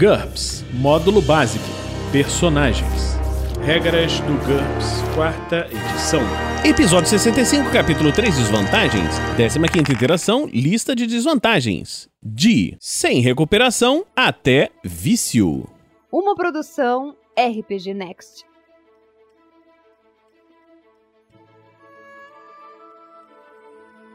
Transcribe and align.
GURPS 0.00 0.64
Módulo 0.72 1.20
Básico 1.20 1.62
Personagens 2.10 3.18
Regras 3.60 4.18
do 4.20 4.32
GURPS, 4.46 5.02
quarta 5.14 5.68
edição. 5.70 6.22
Episódio 6.64 7.10
65, 7.10 7.70
capítulo 7.70 8.10
3 8.10 8.34
Desvantagens. 8.34 9.16
15 9.36 9.92
interação, 9.92 10.48
lista 10.50 10.96
de 10.96 11.06
desvantagens. 11.06 12.08
De 12.22 12.74
sem 12.80 13.20
recuperação 13.20 14.06
até 14.16 14.70
vício. 14.82 15.68
Uma 16.10 16.34
produção 16.34 17.14
RPG 17.38 17.92
Next. 17.92 18.49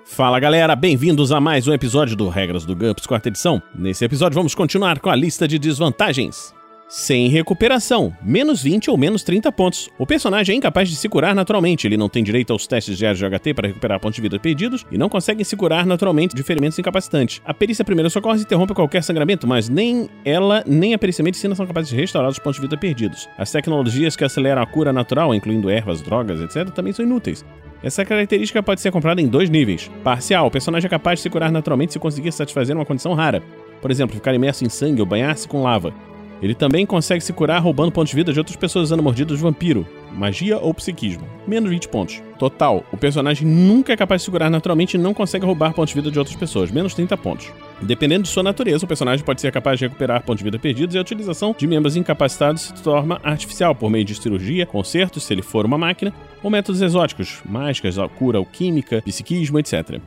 Fala 0.08 0.40
galera, 0.40 0.76
bem-vindos 0.76 1.32
a 1.32 1.42
mais 1.42 1.68
um 1.68 1.74
episódio 1.74 2.16
do 2.16 2.30
Regras 2.30 2.64
do 2.64 2.76
GURPS, 2.76 3.08
quarta 3.08 3.28
edição. 3.28 3.62
Nesse 3.74 4.06
episódio 4.06 4.36
vamos 4.36 4.54
continuar 4.54 5.00
com 5.00 5.10
a 5.10 5.16
lista 5.16 5.48
de 5.48 5.58
desvantagens. 5.58 6.54
Sem 6.88 7.28
recuperação, 7.28 8.16
menos 8.22 8.62
20 8.62 8.92
ou 8.92 8.98
menos 8.98 9.24
30 9.24 9.52
pontos. 9.52 9.90
O 9.98 10.06
personagem 10.06 10.54
é 10.54 10.58
incapaz 10.58 10.88
de 10.88 10.96
se 10.96 11.10
curar 11.10 11.34
naturalmente, 11.34 11.88
ele 11.88 11.98
não 11.98 12.08
tem 12.08 12.24
direito 12.24 12.54
aos 12.54 12.68
testes 12.68 13.00
diários 13.00 13.18
de 13.18 13.26
HT 13.26 13.56
para 13.56 13.68
recuperar 13.68 14.00
pontos 14.00 14.16
de 14.16 14.22
vida 14.22 14.40
perdidos 14.40 14.86
e 14.92 14.98
não 14.98 15.10
consegue 15.10 15.44
se 15.44 15.58
curar 15.58 15.88
naturalmente 15.88 16.36
de 16.36 16.44
ferimentos 16.44 16.78
incapacitantes. 16.78 17.42
A 17.44 17.54
perícia 17.54 17.84
primeira 17.84 18.10
socorros 18.10 18.44
interrompe 18.44 18.76
qualquer 18.76 19.04
sangramento, 19.04 19.48
mas 19.48 19.68
nem 19.68 20.08
ela 20.24 20.64
nem 20.68 20.94
a 20.94 21.00
perícia 21.00 21.24
medicina 21.24 21.56
são 21.56 21.66
capazes 21.66 21.90
de 21.90 21.96
restaurar 21.96 22.30
os 22.30 22.38
pontos 22.38 22.58
de 22.58 22.62
vida 22.62 22.78
perdidos. 22.78 23.28
As 23.40 23.52
tecnologias 23.52 24.16
que 24.16 24.24
aceleram 24.24 24.62
a 24.62 24.68
cura 24.68 24.94
natural, 24.94 25.34
incluindo 25.34 25.68
ervas, 25.68 26.04
drogas, 26.04 26.40
etc., 26.40 26.70
também 26.70 26.94
são 26.94 27.04
inúteis. 27.04 27.44
Essa 27.86 28.04
característica 28.04 28.64
pode 28.64 28.82
ser 28.82 28.92
comprada 28.92 29.22
em 29.22 29.28
dois 29.28 29.48
níveis. 29.48 29.92
Parcial, 30.04 30.48
o 30.48 30.50
personagem 30.50 30.88
é 30.88 30.90
capaz 30.90 31.20
de 31.20 31.22
se 31.22 31.30
curar 31.30 31.52
naturalmente 31.52 31.94
se 31.94 32.00
conseguir 32.00 32.32
satisfazer 32.32 32.76
uma 32.76 32.84
condição 32.84 33.14
rara. 33.14 33.44
Por 33.80 33.92
exemplo, 33.92 34.16
ficar 34.16 34.34
imerso 34.34 34.66
em 34.66 34.70
sangue 34.70 35.02
ou 35.02 35.06
banhar-se 35.06 35.48
com 35.48 35.62
lava. 35.62 35.94
Ele 36.42 36.56
também 36.56 36.84
consegue 36.84 37.24
se 37.24 37.32
curar 37.32 37.62
roubando 37.62 37.92
pontos 37.92 38.10
de 38.10 38.16
vida 38.16 38.34
de 38.34 38.40
outras 38.40 38.56
pessoas 38.58 38.86
usando 38.86 39.04
mordidas 39.04 39.38
de 39.38 39.44
vampiro, 39.44 39.86
magia 40.16 40.58
ou 40.58 40.74
psiquismo. 40.74 41.28
Menos 41.48 41.70
20 41.70 41.90
pontos. 41.90 42.22
Total, 42.40 42.84
o 42.92 42.98
personagem 42.98 43.48
nunca 43.48 43.94
é 43.94 43.98
capaz 43.98 44.22
de 44.22 44.26
se 44.26 44.32
curar 44.32 44.50
naturalmente 44.50 44.96
e 44.96 44.98
não 44.98 45.14
consegue 45.14 45.46
roubar 45.46 45.74
pontos 45.74 45.94
de 45.94 45.96
vida 45.96 46.12
de 46.12 46.18
outras 46.20 46.36
pessoas. 46.36 46.72
Menos 46.72 46.94
30 46.94 47.16
pontos. 47.18 47.52
Dependendo 47.82 48.24
de 48.24 48.30
sua 48.30 48.44
natureza, 48.44 48.86
o 48.86 48.88
personagem 48.88 49.26
pode 49.26 49.42
ser 49.42 49.52
capaz 49.52 49.80
de 49.80 49.86
recuperar 49.86 50.24
pontos 50.24 50.40
de 50.40 50.46
vida 50.46 50.60
perdidos 50.60 50.96
e 50.96 50.98
a 50.98 51.02
utilização 51.02 51.56
de 51.58 51.68
membros 51.68 51.96
incapacitados 51.96 52.74
se 52.76 52.84
torna 52.84 53.20
artificial 53.24 53.76
por 53.76 53.90
meio 53.90 54.06
de 54.06 54.16
cirurgia, 54.16 54.66
consertos, 54.66 55.24
se 55.24 55.34
ele 55.34 55.42
for 55.42 55.66
uma 55.66 55.78
máquina, 55.78 56.14
ou 56.42 56.50
métodos 56.50 56.82
exóticos, 56.82 57.42
mágicas, 57.46 57.96
cura 58.18 58.38
alquímica, 58.38 59.02
psiquismo, 59.02 59.60
etc 59.60 60.00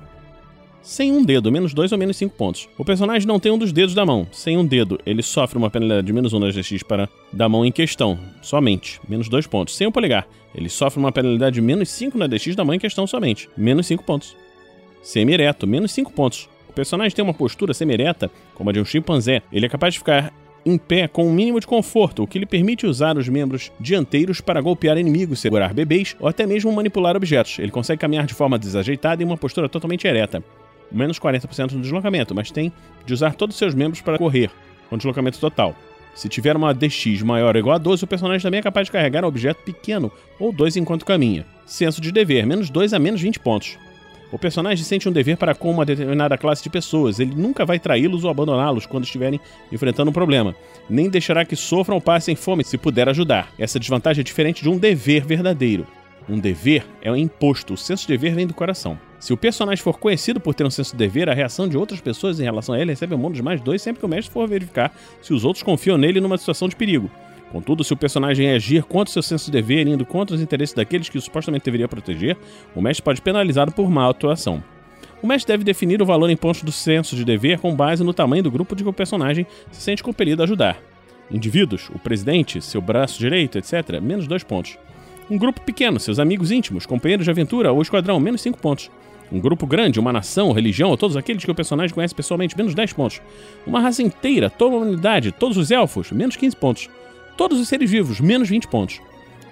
sem 0.83 1.12
um 1.12 1.25
dedo, 1.25 1.53
menos 1.53 1.75
2 1.75 1.93
ou 1.93 1.98
menos 1.98 2.17
5 2.17 2.34
pontos. 2.34 2.69
O 2.79 2.84
personagem 2.84 3.27
não 3.27 3.39
tem 3.39 3.53
um 3.53 3.59
dos 3.59 3.73
dedos 3.73 3.95
da 3.95 4.07
mão. 4.07 4.27
Sem 4.33 4.57
um 4.57 4.65
dedo, 4.65 4.98
ele 5.05 5.23
sofre 5.23 5.59
uma 5.59 5.70
penalidade 5.70 6.07
de 6.07 6.12
menos 6.12 6.33
1 6.33 6.37
um 6.37 6.51
GX 6.51 6.83
para 6.83 7.09
da 7.33 7.48
mão 7.48 7.65
em 7.65 7.73
questão, 7.73 8.19
somente, 8.41 9.01
menos 9.09 9.29
2 9.29 9.47
pontos. 9.47 9.77
Sem 9.77 9.87
o 9.87 9.93
polegar, 9.93 10.27
ele 10.55 10.69
sofre 10.69 10.98
uma 10.98 11.12
penalidade 11.12 11.55
de 11.55 11.61
menos 11.61 11.91
5 11.91 12.17
na 12.17 12.27
DX 12.27 12.57
da 12.57 12.65
mão 12.65 12.75
em 12.75 12.79
questão 12.79 13.07
somente, 13.07 13.48
menos 13.57 13.87
5 13.87 14.03
pontos. 14.05 14.37
Semi-ereto, 15.03 15.67
menos 15.67 15.93
5 15.93 16.12
pontos. 16.12 16.48
O 16.69 16.73
personagem 16.73 17.15
tem 17.15 17.25
uma 17.25 17.35
postura 17.35 17.75
semi-ereta, 17.75 18.31
como 18.55 18.70
a 18.70 18.73
de 18.73 18.81
um 18.81 18.85
chimpanzé. 18.85 19.42
Ele 19.53 19.67
é 19.67 19.69
capaz 19.69 19.95
de 19.95 20.01
ficar 20.01 20.33
em 20.65 20.77
pé 20.77 21.09
com 21.09 21.27
um 21.27 21.33
mínimo 21.33 21.61
de 21.61 21.67
conforto, 21.67 22.23
o 22.23 22.27
que 22.27 22.39
lhe 22.39 22.47
permite 22.47 22.87
usar 22.87 23.17
os 23.17 23.29
membros 23.29 23.73
dianteiros 23.81 24.41
para 24.41 24.61
golpear 24.61 24.98
inimigos, 24.98 25.41
segurar 25.41 25.73
bebês 25.73 26.15
ou 26.20 26.29
até 26.29 26.47
mesmo 26.47 26.73
manipular 26.73 27.17
objetos. 27.17 27.59
Ele 27.59 27.70
consegue 27.70 28.01
caminhar 28.01 28.27
de 28.27 28.35
forma 28.35 28.59
desajeitada 28.59 29.23
em 29.23 29.27
uma 29.27 29.37
postura 29.37 29.69
totalmente 29.69 30.07
ereta 30.07 30.42
menos 30.91 31.19
40% 31.19 31.72
no 31.72 31.81
deslocamento, 31.81 32.34
mas 32.34 32.50
tem 32.50 32.72
de 33.05 33.12
usar 33.12 33.34
todos 33.34 33.55
os 33.55 33.58
seus 33.58 33.75
membros 33.75 34.00
para 34.00 34.19
correr, 34.19 34.50
com 34.89 34.97
deslocamento 34.97 35.39
total. 35.39 35.75
Se 36.14 36.28
tiver 36.28 36.56
uma 36.56 36.75
DX 36.75 37.22
maior 37.22 37.55
ou 37.55 37.61
igual 37.61 37.77
a 37.77 37.78
12, 37.78 38.05
o 38.05 38.06
personagem 38.06 38.42
também 38.42 38.58
é 38.58 38.62
capaz 38.62 38.86
de 38.86 38.92
carregar 38.92 39.25
um 39.25 39.28
objeto 39.28 39.62
pequeno 39.62 40.11
ou 40.39 40.53
dois 40.53 40.77
enquanto 40.77 41.06
caminha. 41.06 41.47
Senso 41.64 42.00
de 42.00 42.11
dever, 42.11 42.45
menos 42.45 42.70
2 42.70 42.92
a 42.92 42.98
menos 42.98 43.20
20 43.20 43.39
pontos. 43.39 43.79
O 44.30 44.39
personagem 44.39 44.85
sente 44.85 45.08
um 45.08 45.13
dever 45.13 45.36
para 45.36 45.55
com 45.55 45.70
uma 45.70 45.86
determinada 45.86 46.36
classe 46.36 46.63
de 46.63 46.68
pessoas. 46.68 47.18
Ele 47.18 47.34
nunca 47.34 47.64
vai 47.64 47.79
traí-los 47.79 48.24
ou 48.24 48.30
abandoná-los 48.30 48.84
quando 48.84 49.05
estiverem 49.05 49.40
enfrentando 49.73 50.11
um 50.11 50.13
problema. 50.13 50.55
Nem 50.89 51.08
deixará 51.08 51.45
que 51.45 51.57
sofram 51.57 51.95
ou 51.95 52.01
passem 52.01 52.36
fome 52.36 52.64
se 52.64 52.77
puder 52.77 53.08
ajudar. 53.08 53.51
Essa 53.58 53.79
desvantagem 53.79 54.20
é 54.20 54.24
diferente 54.24 54.63
de 54.63 54.68
um 54.68 54.77
dever 54.77 55.24
verdadeiro. 55.24 55.86
Um 56.28 56.39
dever 56.39 56.86
é 57.00 57.11
um 57.11 57.16
imposto, 57.16 57.72
o 57.72 57.77
senso 57.77 58.02
de 58.02 58.08
dever 58.08 58.34
vem 58.34 58.46
do 58.46 58.52
coração. 58.52 58.98
Se 59.18 59.33
o 59.33 59.36
personagem 59.36 59.83
for 59.83 59.98
conhecido 59.98 60.39
por 60.39 60.55
ter 60.55 60.64
um 60.64 60.70
senso 60.70 60.92
de 60.92 60.98
dever, 60.98 61.28
a 61.28 61.34
reação 61.34 61.66
de 61.66 61.77
outras 61.77 62.00
pessoas 62.00 62.39
em 62.39 62.44
relação 62.44 62.74
a 62.74 62.80
ele 62.80 62.90
recebe 62.90 63.14
um 63.14 63.18
bônus 63.18 63.40
mais 63.40 63.61
dois 63.62 63.80
sempre 63.80 64.00
que 64.00 64.06
o 64.06 64.08
mestre 64.08 64.33
for 64.33 64.46
verificar 64.46 64.94
se 65.22 65.33
os 65.33 65.44
outros 65.44 65.62
confiam 65.62 65.96
nele 65.96 66.20
numa 66.20 66.36
situação 66.36 66.68
de 66.68 66.77
perigo. 66.77 67.11
Contudo, 67.50 67.83
se 67.83 67.94
o 67.94 67.96
personagem 67.96 68.50
agir 68.50 68.84
contra 68.84 69.08
o 69.08 69.12
seu 69.12 69.22
senso 69.22 69.46
de 69.46 69.52
dever, 69.52 69.86
indo 69.86 70.05
contra 70.05 70.36
os 70.36 70.42
interesses 70.42 70.74
daqueles 70.74 71.08
que 71.08 71.18
supostamente 71.18 71.64
deveria 71.64 71.89
proteger, 71.89 72.36
o 72.74 72.83
mestre 72.83 73.02
pode 73.02 73.22
penalizá-lo 73.22 73.72
por 73.72 73.90
má 73.90 74.06
atuação. 74.08 74.62
O 75.22 75.27
mestre 75.27 75.55
deve 75.55 75.64
definir 75.64 76.02
o 76.02 76.06
valor 76.06 76.28
em 76.28 76.36
pontos 76.36 76.62
do 76.62 76.70
senso 76.70 77.16
de 77.16 77.24
dever 77.24 77.58
com 77.58 77.74
base 77.74 78.05
no 78.05 78.12
tamanho 78.12 78.42
do 78.42 78.50
grupo 78.50 78.77
de 78.77 78.83
que 78.84 78.89
o 78.89 78.92
personagem 78.92 79.46
se 79.72 79.80
sente 79.80 80.02
compelido 80.02 80.42
a 80.42 80.45
ajudar. 80.45 80.78
Indivíduos, 81.30 81.90
o 81.95 81.98
presidente, 81.98 82.60
seu 82.60 82.80
braço 82.80 83.18
direito, 83.18 83.58
etc., 83.58 83.98
menos 84.00 84.27
dois 84.27 84.45
pontos. 84.45 84.78
Um 85.30 85.36
grupo 85.36 85.61
pequeno, 85.61 86.00
seus 86.00 86.18
amigos 86.18 86.50
íntimos, 86.50 86.86
companheiros 86.86 87.24
de 87.24 87.30
aventura 87.30 87.70
ou 87.70 87.83
esquadrão, 87.83 88.18
menos 88.18 88.40
5 88.40 88.58
pontos. 88.58 88.90
Um 89.30 89.39
grupo 89.39 89.66
grande, 89.66 90.00
uma 90.00 90.11
nação, 90.11 90.52
religião 90.52 90.89
ou 90.89 90.96
todos 90.96 91.18
aqueles 91.18 91.44
que 91.44 91.50
o 91.50 91.55
personagem 91.55 91.94
conhece 91.94 92.14
pessoalmente, 92.14 92.56
menos 92.56 92.74
10 92.74 92.94
pontos. 92.94 93.20
Uma 93.66 93.78
raça 93.78 94.02
inteira, 94.02 94.48
toda 94.48 94.74
a 94.74 94.78
humanidade, 94.78 95.30
todos 95.30 95.58
os 95.58 95.70
elfos, 95.70 96.11
menos 96.11 96.34
15 96.34 96.56
pontos. 96.56 96.89
Todos 97.36 97.61
os 97.61 97.68
seres 97.68 97.90
vivos, 97.90 98.20
menos 98.20 98.48
20 98.48 98.68
pontos. 98.68 99.02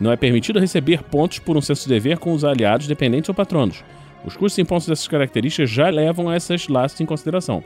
Não 0.01 0.11
é 0.11 0.17
permitido 0.17 0.59
receber 0.59 1.03
pontos 1.03 1.39
por 1.39 1.59
um 1.59 1.61
senso 1.61 1.83
de 1.83 1.91
dever 1.91 2.19
com 2.19 2.33
os 2.33 2.43
aliados, 2.43 2.87
dependentes 2.87 3.29
ou 3.29 3.35
patronos. 3.35 3.85
Os 4.25 4.35
custos 4.35 4.59
em 4.59 4.65
pontos 4.65 4.87
dessas 4.87 5.07
características 5.07 5.69
já 5.69 5.91
levam 5.91 6.33
essas 6.33 6.69
laços 6.69 7.01
em 7.03 7.07
consideração. 7.07 7.63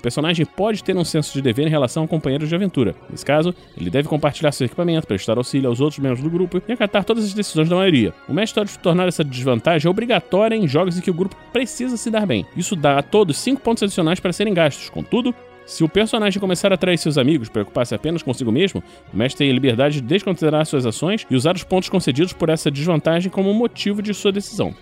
O 0.00 0.02
personagem 0.02 0.46
pode 0.46 0.82
ter 0.82 0.96
um 0.96 1.04
senso 1.04 1.30
de 1.34 1.42
dever 1.42 1.66
em 1.66 1.70
relação 1.70 2.04
a 2.04 2.08
companheiros 2.08 2.48
de 2.48 2.54
aventura. 2.54 2.94
Nesse 3.10 3.24
caso, 3.24 3.54
ele 3.78 3.90
deve 3.90 4.08
compartilhar 4.08 4.50
seu 4.50 4.64
equipamento, 4.64 5.06
prestar 5.06 5.36
auxílio 5.36 5.68
aos 5.68 5.78
outros 5.78 5.98
membros 5.98 6.22
do 6.22 6.30
grupo 6.30 6.62
e 6.66 6.72
acatar 6.72 7.04
todas 7.04 7.22
as 7.22 7.34
decisões 7.34 7.68
da 7.68 7.76
maioria. 7.76 8.14
O 8.26 8.32
mestre 8.32 8.62
pode 8.62 8.78
tornar 8.78 9.08
essa 9.08 9.22
desvantagem 9.22 9.90
obrigatória 9.90 10.56
em 10.56 10.66
jogos 10.66 10.96
em 10.96 11.02
que 11.02 11.10
o 11.10 11.14
grupo 11.14 11.36
precisa 11.52 11.98
se 11.98 12.10
dar 12.10 12.24
bem. 12.24 12.46
Isso 12.56 12.74
dá 12.74 12.98
a 12.98 13.02
todos 13.02 13.36
5 13.36 13.60
pontos 13.60 13.82
adicionais 13.82 14.18
para 14.18 14.32
serem 14.32 14.54
gastos. 14.54 14.88
Contudo, 14.88 15.34
se 15.66 15.84
o 15.84 15.88
personagem 15.88 16.40
começar 16.40 16.72
a 16.72 16.76
atrair 16.76 16.96
seus 16.96 17.18
amigos, 17.18 17.50
preocupar-se 17.50 17.94
apenas 17.94 18.22
consigo 18.22 18.50
mesmo, 18.50 18.82
o 19.12 19.16
mestre 19.16 19.44
tem 19.44 19.50
a 19.50 19.54
liberdade 19.54 20.00
de 20.00 20.06
desconsiderar 20.06 20.64
suas 20.64 20.86
ações 20.86 21.26
e 21.30 21.36
usar 21.36 21.54
os 21.54 21.62
pontos 21.62 21.90
concedidos 21.90 22.32
por 22.32 22.48
essa 22.48 22.70
desvantagem 22.70 23.30
como 23.30 23.52
motivo 23.52 24.00
de 24.00 24.14
sua 24.14 24.32
decisão. 24.32 24.74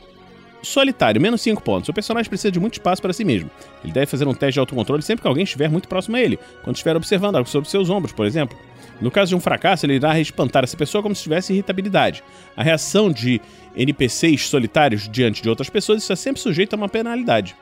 Solitário, 0.62 1.20
menos 1.20 1.40
5 1.42 1.62
pontos. 1.62 1.88
O 1.88 1.92
personagem 1.92 2.28
precisa 2.28 2.50
de 2.50 2.58
muito 2.58 2.74
espaço 2.74 3.00
para 3.00 3.12
si 3.12 3.24
mesmo. 3.24 3.50
Ele 3.82 3.92
deve 3.92 4.06
fazer 4.06 4.26
um 4.26 4.34
teste 4.34 4.54
de 4.54 4.60
autocontrole 4.60 5.02
sempre 5.02 5.22
que 5.22 5.28
alguém 5.28 5.44
estiver 5.44 5.68
muito 5.70 5.88
próximo 5.88 6.16
a 6.16 6.20
ele, 6.20 6.38
quando 6.62 6.76
estiver 6.76 6.96
observando 6.96 7.36
algo 7.36 7.48
sobre 7.48 7.70
seus 7.70 7.88
ombros, 7.90 8.12
por 8.12 8.26
exemplo. 8.26 8.58
No 9.00 9.10
caso 9.10 9.28
de 9.28 9.36
um 9.36 9.40
fracasso, 9.40 9.86
ele 9.86 9.94
irá 9.94 10.18
espantar 10.18 10.64
essa 10.64 10.76
pessoa 10.76 11.02
como 11.02 11.14
se 11.14 11.22
tivesse 11.22 11.52
irritabilidade. 11.52 12.24
A 12.56 12.62
reação 12.62 13.10
de 13.10 13.40
NPCs 13.76 14.48
solitários 14.48 15.08
diante 15.08 15.40
de 15.40 15.48
outras 15.48 15.70
pessoas 15.70 16.02
está 16.02 16.16
sempre 16.16 16.42
sujeita 16.42 16.74
a 16.74 16.78
uma 16.78 16.88
penalidade. 16.88 17.54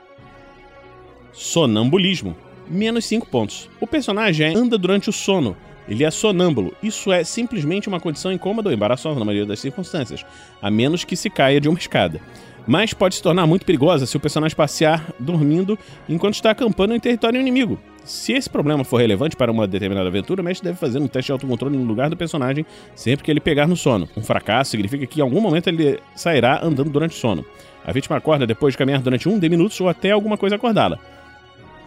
Sonambulismo, 1.32 2.34
menos 2.66 3.04
5 3.04 3.26
pontos. 3.26 3.68
O 3.78 3.86
personagem 3.86 4.56
anda 4.56 4.78
durante 4.78 5.10
o 5.10 5.12
sono. 5.12 5.54
Ele 5.86 6.02
é 6.02 6.10
sonâmbulo. 6.10 6.74
Isso 6.82 7.12
é 7.12 7.22
simplesmente 7.22 7.86
uma 7.86 8.00
condição 8.00 8.32
incômoda 8.32 8.70
ou 8.70 8.74
embaraçosa 8.74 9.18
na 9.18 9.24
maioria 9.24 9.46
das 9.46 9.60
circunstâncias, 9.60 10.24
a 10.60 10.70
menos 10.70 11.04
que 11.04 11.14
se 11.14 11.28
caia 11.28 11.60
de 11.60 11.68
uma 11.68 11.78
escada 11.78 12.20
mas 12.66 12.92
pode 12.92 13.14
se 13.14 13.22
tornar 13.22 13.46
muito 13.46 13.64
perigosa 13.64 14.06
se 14.06 14.16
o 14.16 14.20
personagem 14.20 14.56
passear 14.56 15.12
dormindo 15.18 15.78
enquanto 16.08 16.34
está 16.34 16.50
acampando 16.50 16.94
em 16.94 17.00
território 17.00 17.40
inimigo. 17.40 17.78
Se 18.04 18.32
esse 18.32 18.48
problema 18.48 18.84
for 18.84 18.98
relevante 18.98 19.36
para 19.36 19.50
uma 19.50 19.66
determinada 19.66 20.08
aventura, 20.08 20.40
o 20.40 20.44
mestre 20.44 20.68
deve 20.68 20.78
fazer 20.78 21.00
um 21.00 21.08
teste 21.08 21.26
de 21.28 21.32
autocontrole 21.32 21.76
no 21.76 21.84
lugar 21.84 22.08
do 22.08 22.16
personagem 22.16 22.64
sempre 22.94 23.24
que 23.24 23.30
ele 23.30 23.40
pegar 23.40 23.66
no 23.66 23.76
sono. 23.76 24.08
Um 24.16 24.22
fracasso 24.22 24.70
significa 24.70 25.06
que 25.06 25.18
em 25.18 25.22
algum 25.22 25.40
momento 25.40 25.68
ele 25.68 25.98
sairá 26.14 26.60
andando 26.64 26.90
durante 26.90 27.12
o 27.12 27.18
sono. 27.18 27.44
A 27.84 27.92
vítima 27.92 28.16
acorda 28.16 28.46
depois 28.46 28.74
de 28.74 28.78
caminhar 28.78 29.00
durante 29.00 29.28
um 29.28 29.38
D 29.38 29.48
minutos 29.48 29.80
ou 29.80 29.88
até 29.88 30.10
alguma 30.10 30.36
coisa 30.36 30.56
acordá-la. 30.56 30.98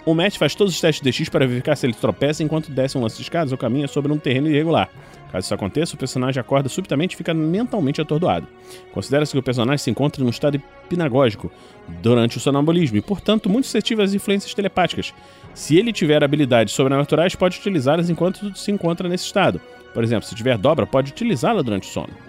O 0.05 0.13
mestre 0.13 0.39
faz 0.39 0.55
todos 0.55 0.73
os 0.73 0.81
testes 0.81 1.03
de 1.03 1.11
X 1.11 1.29
para 1.29 1.45
verificar 1.45 1.75
se 1.75 1.85
ele 1.85 1.93
tropeça 1.93 2.43
enquanto 2.43 2.71
desce 2.71 2.97
um 2.97 3.01
lance 3.01 3.17
de 3.17 3.21
escadas 3.21 3.51
ou 3.51 3.57
caminha 3.57 3.87
sobre 3.87 4.11
um 4.11 4.17
terreno 4.17 4.49
irregular. 4.49 4.89
Caso 5.31 5.45
isso 5.45 5.53
aconteça, 5.53 5.95
o 5.95 5.97
personagem 5.97 6.39
acorda 6.41 6.67
subitamente 6.67 7.13
e 7.13 7.17
fica 7.17 7.33
mentalmente 7.33 8.01
atordoado. 8.01 8.47
Considera-se 8.91 9.31
que 9.31 9.37
o 9.37 9.43
personagem 9.43 9.77
se 9.77 9.91
encontra 9.91 10.23
em 10.23 10.25
um 10.25 10.29
estado 10.29 10.55
hipnagógico 10.55 11.51
durante 12.01 12.37
o 12.37 12.39
sonambulismo 12.39 12.97
e, 12.97 13.01
portanto, 13.01 13.49
muito 13.49 13.65
suscetível 13.65 14.03
às 14.03 14.13
influências 14.13 14.53
telepáticas. 14.53 15.13
Se 15.53 15.77
ele 15.77 15.93
tiver 15.93 16.23
habilidades 16.23 16.73
sobrenaturais, 16.73 17.35
pode 17.35 17.59
utilizá-las 17.59 18.09
enquanto 18.09 18.55
se 18.57 18.71
encontra 18.71 19.07
nesse 19.07 19.25
estado. 19.25 19.61
Por 19.93 20.03
exemplo, 20.03 20.27
se 20.27 20.35
tiver 20.35 20.57
dobra, 20.57 20.87
pode 20.87 21.11
utilizá-la 21.11 21.61
durante 21.61 21.87
o 21.87 21.91
sono. 21.91 22.28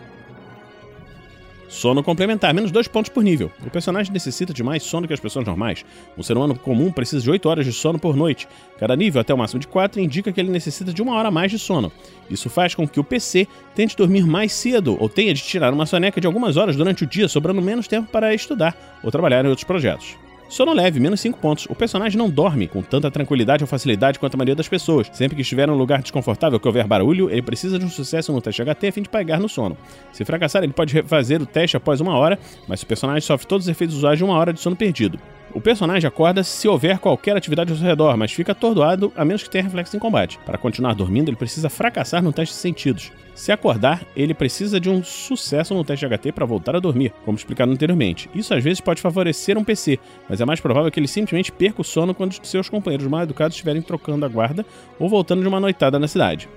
Sono 1.71 2.03
complementar, 2.03 2.53
menos 2.53 2.73
2 2.73 2.89
pontos 2.89 3.11
por 3.11 3.23
nível. 3.23 3.49
O 3.65 3.71
personagem 3.71 4.13
necessita 4.13 4.53
de 4.53 4.61
mais 4.61 4.83
sono 4.83 5.07
que 5.07 5.15
as 5.15 5.21
pessoas 5.21 5.47
normais. 5.47 5.85
Um 6.19 6.23
ser 6.23 6.37
humano 6.37 6.59
comum 6.59 6.91
precisa 6.91 7.23
de 7.23 7.31
8 7.31 7.49
horas 7.49 7.65
de 7.65 7.73
sono 7.73 7.97
por 7.97 8.17
noite. 8.17 8.49
Cada 8.77 8.97
nível, 8.97 9.21
até 9.21 9.33
o 9.33 9.39
máximo 9.39 9.61
de 9.61 9.69
4, 9.69 10.01
indica 10.01 10.33
que 10.33 10.41
ele 10.41 10.51
necessita 10.51 10.93
de 10.93 11.01
uma 11.01 11.15
hora 11.15 11.29
a 11.29 11.31
mais 11.31 11.53
de 11.53 11.61
sono. 11.61 11.93
Isso 12.29 12.51
faz 12.51 12.75
com 12.75 12.89
que 12.89 12.99
o 12.99 13.05
PC 13.05 13.47
tente 13.73 13.97
dormir 13.97 14.27
mais 14.27 14.53
cedo 14.53 14.97
ou 15.01 15.09
tenha 15.09 15.33
de 15.33 15.41
tirar 15.45 15.73
uma 15.73 15.87
soneca 15.87 16.21
de 16.21 16.27
algumas 16.27 16.57
horas 16.57 16.75
durante 16.75 17.05
o 17.05 17.07
dia, 17.07 17.29
sobrando 17.29 17.63
menos 17.63 17.87
tempo 17.87 18.11
para 18.11 18.35
estudar 18.35 18.77
ou 19.01 19.13
trabalhar 19.13 19.45
em 19.45 19.49
outros 19.49 19.65
projetos. 19.65 20.17
Sono 20.51 20.75
leve, 20.75 20.99
menos 20.99 21.21
5 21.21 21.39
pontos. 21.39 21.67
O 21.71 21.77
personagem 21.77 22.19
não 22.19 22.29
dorme 22.29 22.67
com 22.67 22.83
tanta 22.83 23.09
tranquilidade 23.09 23.63
ou 23.63 23.69
facilidade 23.69 24.19
quanto 24.19 24.35
a 24.35 24.37
maioria 24.37 24.57
das 24.57 24.67
pessoas. 24.67 25.09
Sempre 25.13 25.37
que 25.37 25.43
estiver 25.43 25.69
em 25.69 25.71
um 25.71 25.77
lugar 25.77 26.03
desconfortável 26.03 26.59
que 26.59 26.67
houver 26.67 26.89
barulho, 26.89 27.31
ele 27.31 27.41
precisa 27.41 27.79
de 27.79 27.85
um 27.85 27.89
sucesso 27.89 28.33
no 28.33 28.41
teste 28.41 28.61
HT 28.61 28.89
a 28.89 28.93
fim 28.93 29.03
de 29.03 29.09
pegar 29.09 29.39
no 29.39 29.49
sono. 29.49 29.77
Se 30.13 30.25
fracassar, 30.25 30.65
ele 30.65 30.73
pode 30.73 30.93
refazer 30.93 31.41
o 31.41 31.47
teste 31.47 31.77
após 31.77 32.01
uma 32.01 32.19
hora, 32.19 32.37
mas 32.67 32.83
o 32.83 32.87
personagem 32.87 33.21
sofre 33.21 33.47
todos 33.47 33.67
os 33.67 33.71
efeitos 33.71 33.95
usuais 33.95 34.19
de 34.19 34.25
uma 34.25 34.35
hora 34.35 34.53
de 34.53 34.59
sono 34.59 34.75
perdido. 34.75 35.21
O 35.55 35.61
personagem 35.61 36.09
acorda 36.09 36.43
se 36.43 36.67
houver 36.67 36.99
qualquer 36.99 37.37
atividade 37.37 37.71
ao 37.71 37.79
seu 37.79 37.87
redor, 37.87 38.17
mas 38.17 38.33
fica 38.33 38.51
atordoado 38.51 39.13
a 39.17 39.25
menos 39.25 39.45
que 39.45 39.51
tenha 39.51 39.63
reflexo 39.63 39.97
em 39.97 40.01
combate. 40.01 40.37
Para 40.45 40.59
continuar 40.59 40.95
dormindo, 40.95 41.29
ele 41.29 41.37
precisa 41.37 41.71
fracassar 41.71 42.25
no 42.25 42.33
teste 42.33 42.57
de 42.57 42.61
sentidos. 42.61 43.13
Se 43.41 43.51
acordar, 43.51 44.03
ele 44.15 44.35
precisa 44.35 44.79
de 44.79 44.91
um 44.91 45.03
sucesso 45.03 45.73
no 45.73 45.83
teste 45.83 46.07
HT 46.07 46.31
para 46.33 46.45
voltar 46.45 46.77
a 46.77 46.79
dormir, 46.79 47.11
como 47.25 47.39
explicado 47.39 47.73
anteriormente. 47.73 48.29
Isso 48.35 48.53
às 48.53 48.63
vezes 48.63 48.83
pode 48.83 49.01
favorecer 49.01 49.57
um 49.57 49.65
PC, 49.65 49.99
mas 50.29 50.43
é 50.43 50.45
mais 50.45 50.61
provável 50.61 50.91
que 50.91 51.01
ele 51.01 51.09
simplesmente 51.09 51.51
perca 51.51 51.81
o 51.81 51.85
sono 51.85 52.15
quando 52.15 52.37
seus 52.47 52.69
companheiros 52.69 53.07
mal 53.07 53.23
educados 53.23 53.57
estiverem 53.57 53.81
trocando 53.81 54.27
a 54.27 54.29
guarda 54.29 54.67
ou 54.99 55.09
voltando 55.09 55.41
de 55.41 55.49
uma 55.49 55.59
noitada 55.59 55.99
na 55.99 56.07
cidade. 56.07 56.51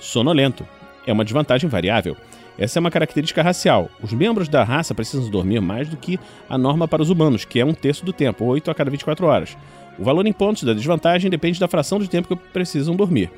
Sonolento 0.00 0.66
é 1.06 1.12
uma 1.12 1.24
desvantagem 1.24 1.70
variável. 1.70 2.16
Essa 2.58 2.80
é 2.80 2.80
uma 2.80 2.90
característica 2.90 3.40
racial. 3.40 3.88
Os 4.02 4.12
membros 4.12 4.48
da 4.48 4.64
raça 4.64 4.96
precisam 4.96 5.30
dormir 5.30 5.60
mais 5.60 5.88
do 5.88 5.96
que 5.96 6.18
a 6.48 6.58
norma 6.58 6.88
para 6.88 7.02
os 7.02 7.08
humanos, 7.08 7.44
que 7.44 7.60
é 7.60 7.64
um 7.64 7.72
terço 7.72 8.04
do 8.04 8.12
tempo, 8.12 8.44
8 8.46 8.68
a 8.68 8.74
cada 8.74 8.90
24 8.90 9.26
horas. 9.26 9.56
O 9.96 10.02
valor 10.02 10.26
em 10.26 10.32
pontos 10.32 10.64
da 10.64 10.74
desvantagem 10.74 11.30
depende 11.30 11.60
da 11.60 11.68
fração 11.68 12.00
de 12.00 12.10
tempo 12.10 12.26
que 12.26 12.48
precisam 12.52 12.96
dormir. 12.96 13.30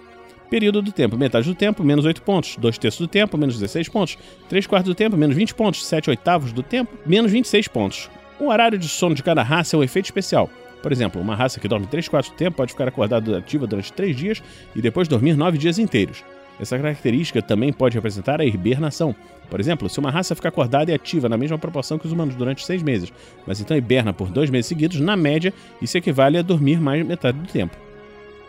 Período 0.50 0.80
do 0.80 0.90
tempo, 0.90 1.16
metade 1.16 1.46
do 1.46 1.54
tempo, 1.54 1.84
menos 1.84 2.04
8 2.04 2.22
pontos. 2.22 2.56
2 2.56 2.78
terços 2.78 3.00
do 3.00 3.08
tempo, 3.08 3.36
menos 3.36 3.56
16 3.56 3.88
pontos. 3.88 4.18
3 4.48 4.66
quartos 4.66 4.88
do 4.88 4.94
tempo, 4.94 5.16
menos 5.16 5.36
20 5.36 5.54
pontos. 5.54 5.84
7 5.86 6.08
oitavos 6.10 6.52
do 6.52 6.62
tempo, 6.62 6.96
menos 7.04 7.30
26 7.30 7.68
pontos. 7.68 8.10
O 8.40 8.48
horário 8.48 8.78
de 8.78 8.88
sono 8.88 9.14
de 9.14 9.22
cada 9.22 9.42
raça 9.42 9.76
é 9.76 9.78
um 9.78 9.82
efeito 9.82 10.06
especial. 10.06 10.48
Por 10.82 10.92
exemplo, 10.92 11.20
uma 11.20 11.34
raça 11.34 11.60
que 11.60 11.68
dorme 11.68 11.86
3 11.86 12.08
quartos 12.08 12.30
do 12.30 12.36
tempo 12.36 12.56
pode 12.56 12.72
ficar 12.72 12.88
acordada 12.88 13.36
ativa 13.36 13.66
durante 13.66 13.92
3 13.92 14.16
dias 14.16 14.42
e 14.74 14.80
depois 14.80 15.08
dormir 15.08 15.36
9 15.36 15.58
dias 15.58 15.78
inteiros. 15.78 16.24
Essa 16.58 16.76
característica 16.76 17.40
também 17.40 17.72
pode 17.72 17.94
representar 17.94 18.40
a 18.40 18.44
hibernação. 18.44 19.14
Por 19.48 19.60
exemplo, 19.60 19.88
se 19.88 19.98
uma 19.98 20.10
raça 20.10 20.34
fica 20.34 20.48
acordada 20.48 20.90
e 20.90 20.94
ativa 20.94 21.28
na 21.28 21.36
mesma 21.36 21.58
proporção 21.58 21.98
que 21.98 22.06
os 22.06 22.12
humanos 22.12 22.34
durante 22.34 22.64
seis 22.64 22.82
meses, 22.82 23.12
mas 23.46 23.60
então 23.60 23.76
hiberna 23.76 24.12
por 24.12 24.28
dois 24.28 24.50
meses 24.50 24.66
seguidos, 24.66 25.00
na 25.00 25.16
média, 25.16 25.54
isso 25.80 25.96
equivale 25.96 26.36
a 26.36 26.42
dormir 26.42 26.80
mais 26.80 27.06
metade 27.06 27.38
do 27.38 27.46
tempo. 27.46 27.76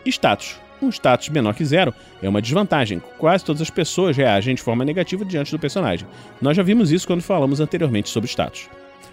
Status. 0.04 0.58
Um 0.82 0.88
status 0.88 1.28
menor 1.28 1.54
que 1.54 1.64
zero 1.64 1.94
é 2.22 2.28
uma 2.28 2.40
desvantagem. 2.40 3.02
Quase 3.18 3.44
todas 3.44 3.60
as 3.60 3.70
pessoas 3.70 4.16
reagem 4.16 4.54
de 4.54 4.62
forma 4.62 4.84
negativa 4.84 5.24
diante 5.24 5.50
do 5.50 5.58
personagem. 5.58 6.06
Nós 6.40 6.56
já 6.56 6.62
vimos 6.62 6.90
isso 6.90 7.06
quando 7.06 7.22
falamos 7.22 7.60
anteriormente 7.60 8.08
sobre 8.08 8.28
status. 8.28 8.68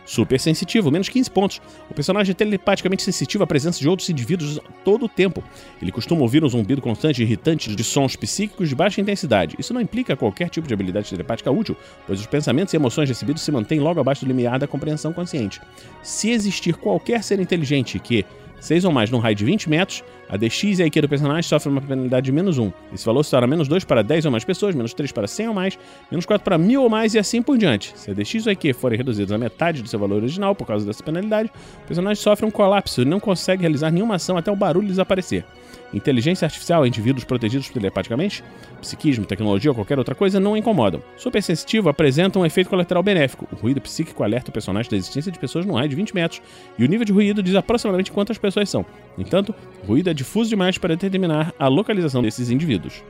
Super 0.08 0.40
sensitivo, 0.40 0.90
menos 0.90 1.10
15 1.10 1.30
pontos. 1.30 1.62
O 1.90 1.94
personagem 1.94 2.32
é 2.32 2.34
telepaticamente 2.34 3.04
sensitivo 3.04 3.44
à 3.44 3.48
presença 3.48 3.82
de 3.82 3.90
outros 3.90 4.10
indivíduos 4.10 4.58
todo 4.86 5.06
o 5.06 5.10
tempo. 5.10 5.44
Ele 5.82 5.92
costuma 5.92 6.22
ouvir 6.22 6.46
um 6.46 6.48
zumbido 6.48 6.82
constante 6.82 7.22
e 7.22 7.26
irritante 7.26 7.76
de 7.76 7.84
sons 7.84 8.16
psíquicos 8.16 8.70
de 8.70 8.76
baixa 8.76 9.02
intensidade. 9.02 9.58
Isso 9.60 9.74
não 9.74 9.82
implica 9.82 10.16
qualquer 10.16 10.50
tipo 10.50 10.66
de 10.66 10.74
habilidade 10.74 11.10
telepática 11.10 11.52
útil, 11.52 11.76
pois 12.08 12.22
os 12.22 12.26
pensamentos 12.26 12.74
e 12.74 12.78
emoções 12.78 13.10
recebidos 13.10 13.42
se 13.42 13.52
mantêm 13.52 13.82
logo 13.82 14.00
abaixo 14.00 14.24
do 14.24 14.30
limiar 14.30 14.58
da 14.58 14.66
compreensão 14.66 15.12
consciente. 15.12 15.60
Se 16.02 16.30
existir 16.30 16.76
qualquer 16.76 17.22
ser 17.22 17.42
inteligente 17.42 18.00
que, 18.00 18.26
6 18.60 18.86
ou 18.86 18.92
mais 18.92 19.10
num 19.10 19.20
raio 19.20 19.36
de 19.36 19.46
20 19.46 19.70
metros, 19.70 20.04
a 20.30 20.36
DX 20.36 20.80
e 20.80 20.84
a 20.84 20.86
IQ 20.86 21.02
do 21.02 21.10
personagem 21.10 21.44
sofrem 21.44 21.72
uma 21.72 21.82
penalidade 21.82 22.26
de 22.26 22.32
menos 22.32 22.58
1. 22.58 22.72
Esse 22.94 23.06
valor 23.06 23.24
se 23.24 23.32
torna 23.32 23.48
menos 23.48 23.68
2 23.68 23.86
para 23.86 24.02
10 24.02 24.26
ou 24.26 24.32
mais 24.32 24.44
pessoas, 24.44 24.76
menos 24.76 24.94
3 24.94 25.12
para 25.12 25.28
100 25.28 25.48
ou 25.50 25.54
mais, 25.54 25.80
menos 26.12 26.26
4 26.26 26.44
para 26.44 26.58
1000 26.58 26.82
ou 26.82 26.90
mais 26.90 27.14
e 27.14 27.20
assim 27.20 27.42
por 27.42 27.58
diante. 27.58 27.94
Se 27.96 28.12
a 28.12 28.14
DX 28.14 28.46
ou 28.46 28.50
a 28.50 28.54
IQ 28.54 28.74
forem 28.74 28.98
reduzidos 28.98 29.32
à 29.32 29.38
metade 29.38 29.82
do 29.82 29.88
seu 29.88 30.00
valor 30.00 30.18
original 30.18 30.56
por 30.56 30.66
causa 30.66 30.86
dessa 30.86 31.04
penalidade, 31.04 31.52
o 31.84 31.88
personagem 31.88 32.22
sofre 32.22 32.46
um 32.46 32.52
colapso 32.52 33.02
e 33.02 33.06
não 33.06 33.20
consegue 33.20 33.62
realizar 33.62 33.92
nenhuma 33.92 34.16
ação 34.16 34.38
até 34.38 34.52
o 34.52 34.56
barulho 34.56 34.88
desaparecer. 34.88 35.46
Inteligência 35.94 36.46
artificial 36.46 36.86
indivíduos 36.86 37.24
protegidos 37.24 37.70
telepaticamente, 37.70 38.44
psiquismo, 38.82 39.26
tecnologia 39.26 39.72
ou 39.72 39.76
qualquer 39.76 39.98
outra 39.98 40.14
coisa 40.14 40.40
não 40.40 40.58
incomodam. 40.58 41.02
Supersensitivo 41.16 41.90
apresenta 41.90 42.38
um 42.38 42.46
efeito 42.46 42.70
colateral 42.70 43.02
benéfico. 43.02 43.48
O 43.52 43.56
ruído 43.56 43.80
psíquico 43.80 44.24
alerta 44.24 44.50
o 44.50 44.54
personagem 44.54 44.92
da 44.92 44.98
existência 44.98 45.32
de 45.32 45.40
pessoas 45.40 45.66
num 45.66 45.76
raio 45.76 45.90
de 45.90 45.96
20 45.96 46.14
metros, 46.14 46.42
e 46.78 46.84
o 46.84 46.88
nível 46.88 47.06
de 47.06 47.14
ruído 47.14 47.42
diz 47.42 47.56
aproximadamente 47.56 48.12
quantas 48.12 48.38
pessoas 48.38 48.70
são. 48.70 48.86
No 49.16 49.24
entanto, 49.24 49.56
o 49.84 49.88
ruído 49.88 50.10
é 50.10 50.14
difuso 50.14 50.50
demais 50.50 50.78
para 50.78 50.96
determinar 50.96 51.54
a 51.58 51.68
localização 51.68 52.22
desses 52.22 52.50
indivíduos. 52.50 53.02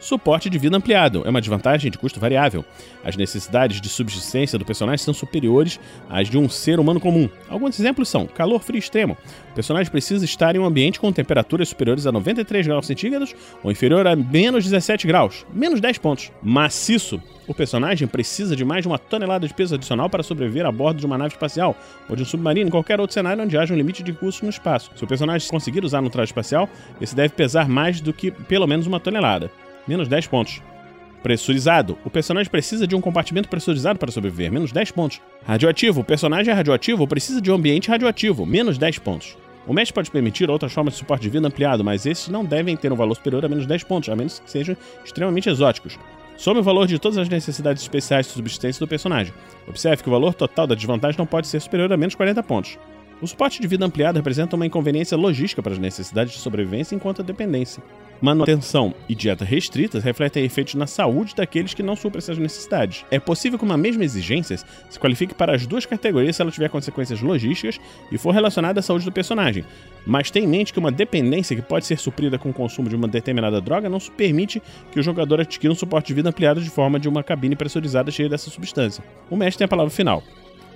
Suporte 0.00 0.48
de 0.48 0.58
vida 0.58 0.76
ampliado 0.76 1.22
é 1.24 1.30
uma 1.30 1.40
desvantagem 1.40 1.90
de 1.90 1.98
custo 1.98 2.20
variável. 2.20 2.64
As 3.04 3.16
necessidades 3.16 3.80
de 3.80 3.88
subsistência 3.88 4.58
do 4.58 4.64
personagem 4.64 5.04
são 5.04 5.12
superiores 5.12 5.80
às 6.08 6.28
de 6.28 6.38
um 6.38 6.48
ser 6.48 6.78
humano 6.78 7.00
comum. 7.00 7.28
Alguns 7.48 7.78
exemplos 7.78 8.08
são 8.08 8.26
calor 8.26 8.62
frio 8.62 8.78
extremo. 8.78 9.16
O 9.50 9.54
personagem 9.54 9.90
precisa 9.90 10.24
estar 10.24 10.54
em 10.54 10.58
um 10.60 10.64
ambiente 10.64 11.00
com 11.00 11.10
temperaturas 11.12 11.68
superiores 11.68 12.06
a 12.06 12.12
93 12.12 12.66
graus 12.66 12.86
centígrados 12.86 13.34
ou 13.62 13.72
inferior 13.72 14.06
a 14.06 14.14
menos 14.14 14.64
17 14.64 15.04
graus, 15.06 15.44
menos 15.52 15.80
10 15.80 15.98
pontos. 15.98 16.30
Maciço. 16.40 17.20
O 17.48 17.54
personagem 17.54 18.06
precisa 18.06 18.54
de 18.54 18.64
mais 18.64 18.82
de 18.82 18.88
uma 18.88 18.98
tonelada 18.98 19.48
de 19.48 19.54
peso 19.54 19.74
adicional 19.74 20.08
para 20.08 20.22
sobreviver 20.22 20.66
a 20.66 20.70
bordo 20.70 21.00
de 21.00 21.06
uma 21.06 21.16
nave 21.16 21.34
espacial 21.34 21.74
ou 22.08 22.14
de 22.14 22.22
um 22.22 22.26
submarino 22.26 22.68
em 22.68 22.70
qualquer 22.70 23.00
outro 23.00 23.14
cenário 23.14 23.42
onde 23.42 23.56
haja 23.56 23.72
um 23.72 23.76
limite 23.76 24.02
de 24.02 24.12
recursos 24.12 24.42
no 24.42 24.50
espaço. 24.50 24.90
Se 24.94 25.02
o 25.02 25.06
personagem 25.06 25.48
conseguir 25.48 25.82
usar 25.82 26.02
no 26.02 26.10
traje 26.10 26.28
espacial, 26.28 26.68
esse 27.00 27.16
deve 27.16 27.30
pesar 27.30 27.66
mais 27.66 28.00
do 28.02 28.12
que 28.12 28.30
pelo 28.30 28.66
menos 28.66 28.86
uma 28.86 29.00
tonelada 29.00 29.50
menos 29.88 30.06
10 30.06 30.26
pontos. 30.26 30.62
Pressurizado. 31.22 31.98
O 32.04 32.10
personagem 32.10 32.50
precisa 32.50 32.86
de 32.86 32.94
um 32.94 33.00
compartimento 33.00 33.48
pressurizado 33.48 33.98
para 33.98 34.12
sobreviver, 34.12 34.52
menos 34.52 34.70
10 34.70 34.92
pontos. 34.92 35.20
Radioativo. 35.44 36.00
O 36.00 36.04
personagem 36.04 36.52
é 36.52 36.54
radioativo 36.54 37.02
ou 37.02 37.08
precisa 37.08 37.40
de 37.40 37.50
um 37.50 37.54
ambiente 37.54 37.88
radioativo, 37.88 38.46
menos 38.46 38.78
10 38.78 38.98
pontos. 38.98 39.36
O 39.66 39.72
mestre 39.72 39.94
pode 39.94 40.10
permitir 40.10 40.48
outras 40.48 40.72
formas 40.72 40.94
de 40.94 41.00
suporte 41.00 41.22
de 41.22 41.28
vida 41.28 41.46
ampliado, 41.46 41.84
mas 41.84 42.06
esses 42.06 42.28
não 42.28 42.44
devem 42.44 42.76
ter 42.76 42.92
um 42.92 42.96
valor 42.96 43.14
superior 43.14 43.44
a 43.44 43.48
menos 43.48 43.66
10 43.66 43.84
pontos, 43.84 44.08
a 44.08 44.16
menos 44.16 44.38
que 44.38 44.50
sejam 44.50 44.76
extremamente 45.04 45.48
exóticos. 45.50 45.98
Some 46.38 46.60
o 46.60 46.62
valor 46.62 46.86
de 46.86 47.00
todas 47.00 47.18
as 47.18 47.28
necessidades 47.28 47.82
especiais 47.82 48.26
de 48.26 48.32
subsistência 48.32 48.78
do 48.78 48.88
personagem. 48.88 49.34
Observe 49.66 50.02
que 50.04 50.08
o 50.08 50.12
valor 50.12 50.34
total 50.34 50.68
da 50.68 50.74
desvantagem 50.76 51.18
não 51.18 51.26
pode 51.26 51.48
ser 51.48 51.60
superior 51.60 51.92
a 51.92 51.96
menos 51.96 52.14
40 52.14 52.42
pontos. 52.44 52.78
O 53.20 53.26
suporte 53.26 53.60
de 53.60 53.66
vida 53.66 53.84
ampliado 53.84 54.16
representa 54.16 54.54
uma 54.54 54.64
inconveniência 54.64 55.16
logística 55.16 55.60
para 55.60 55.72
as 55.72 55.78
necessidades 55.78 56.34
de 56.34 56.38
sobrevivência 56.38 56.94
enquanto 56.94 57.20
a 57.20 57.24
dependência. 57.24 57.82
Manutenção 58.20 58.94
e 59.08 59.14
dieta 59.14 59.44
restritas 59.44 60.04
refletem 60.04 60.44
efeitos 60.44 60.74
na 60.74 60.86
saúde 60.86 61.34
daqueles 61.34 61.74
que 61.74 61.82
não 61.82 61.96
suprem 61.96 62.18
essas 62.18 62.38
necessidades. 62.38 63.04
É 63.10 63.18
possível 63.18 63.58
que 63.58 63.64
uma 63.64 63.76
mesma 63.76 64.04
exigência 64.04 64.56
se 64.56 64.98
qualifique 65.00 65.34
para 65.34 65.54
as 65.54 65.66
duas 65.66 65.84
categorias 65.84 66.36
se 66.36 66.42
ela 66.42 66.50
tiver 66.50 66.68
consequências 66.68 67.20
logísticas 67.20 67.80
e 68.10 68.18
for 68.18 68.32
relacionada 68.32 68.78
à 68.78 68.82
saúde 68.82 69.04
do 69.04 69.12
personagem, 69.12 69.64
mas 70.06 70.30
tenha 70.30 70.46
em 70.46 70.48
mente 70.48 70.72
que 70.72 70.78
uma 70.78 70.90
dependência 70.92 71.56
que 71.56 71.62
pode 71.62 71.86
ser 71.86 71.98
suprida 71.98 72.38
com 72.38 72.50
o 72.50 72.54
consumo 72.54 72.88
de 72.88 72.94
uma 72.94 73.08
determinada 73.08 73.60
droga 73.60 73.88
não 73.88 73.98
permite 73.98 74.62
que 74.92 74.98
o 75.00 75.02
jogador 75.02 75.40
adquira 75.40 75.72
um 75.72 75.76
suporte 75.76 76.08
de 76.08 76.14
vida 76.14 76.28
ampliado 76.28 76.60
de 76.60 76.70
forma 76.70 77.00
de 77.00 77.08
uma 77.08 77.24
cabine 77.24 77.56
pressurizada 77.56 78.10
cheia 78.10 78.28
dessa 78.28 78.48
substância. 78.50 79.02
O 79.28 79.36
mestre 79.36 79.58
tem 79.58 79.64
a 79.64 79.68
palavra 79.68 79.90
final. 79.90 80.22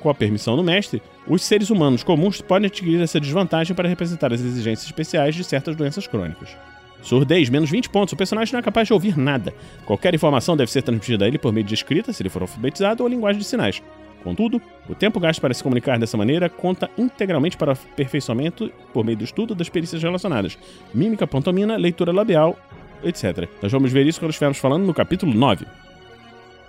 Com 0.03 0.11
a 0.11 0.15
permissão 0.15 0.57
do 0.57 0.65
mestre, 0.65 1.01
os 1.29 1.45
seres 1.45 1.71
humanos 1.71 2.03
comuns 2.03 2.41
podem 2.41 2.67
adquirir 2.67 3.01
essa 3.01 3.21
desvantagem 3.21 3.75
para 3.75 3.89
representar 3.89 4.33
as 4.33 4.41
exigências 4.41 4.85
especiais 4.85 5.33
de 5.33 5.45
certas 5.45 5.77
doenças 5.77 6.09
crônicas. 6.09 6.57
Surdez, 7.03 7.49
menos 7.49 7.71
20 7.71 7.89
pontos. 7.89 8.13
O 8.13 8.17
personagem 8.17 8.53
não 8.53 8.59
é 8.59 8.63
capaz 8.63 8.89
de 8.89 8.93
ouvir 8.93 9.17
nada. 9.17 9.55
Qualquer 9.87 10.13
informação 10.13 10.57
deve 10.57 10.73
ser 10.73 10.83
transmitida 10.83 11.25
a 11.25 11.29
ele 11.29 11.39
por 11.39 11.53
meio 11.53 11.65
de 11.65 11.75
escrita, 11.75 12.13
se 12.13 12.21
ele 12.21 12.29
for 12.29 12.43
alfabetizado, 12.43 13.03
ou 13.03 13.09
linguagem 13.09 13.41
de 13.41 13.47
sinais. 13.47 13.81
Contudo, 14.25 14.61
o 14.89 14.95
tempo 14.95 15.21
gasto 15.21 15.41
para 15.41 15.55
se 15.55 15.63
comunicar 15.63 15.99
dessa 16.01 16.17
maneira 16.17 16.49
conta 16.49 16.91
integralmente 16.99 17.57
para 17.57 17.71
o 17.71 17.73
aperfeiçoamento 17.73 18.73
por 18.93 19.05
meio 19.05 19.19
do 19.19 19.25
estudo 19.25 19.55
das 19.55 19.69
perícias 19.69 20.03
relacionadas: 20.03 20.59
mímica, 20.93 21.29
pantomina, 21.29 21.77
leitura 21.77 22.13
labial, 22.13 22.59
etc. 23.05 23.49
Nós 23.63 23.71
vamos 23.71 23.93
ver 23.93 24.07
isso 24.07 24.21
quando 24.21 24.31
estivermos 24.31 24.59
falando 24.59 24.85
no 24.85 24.95
capítulo 24.95 25.33
9. 25.33 25.65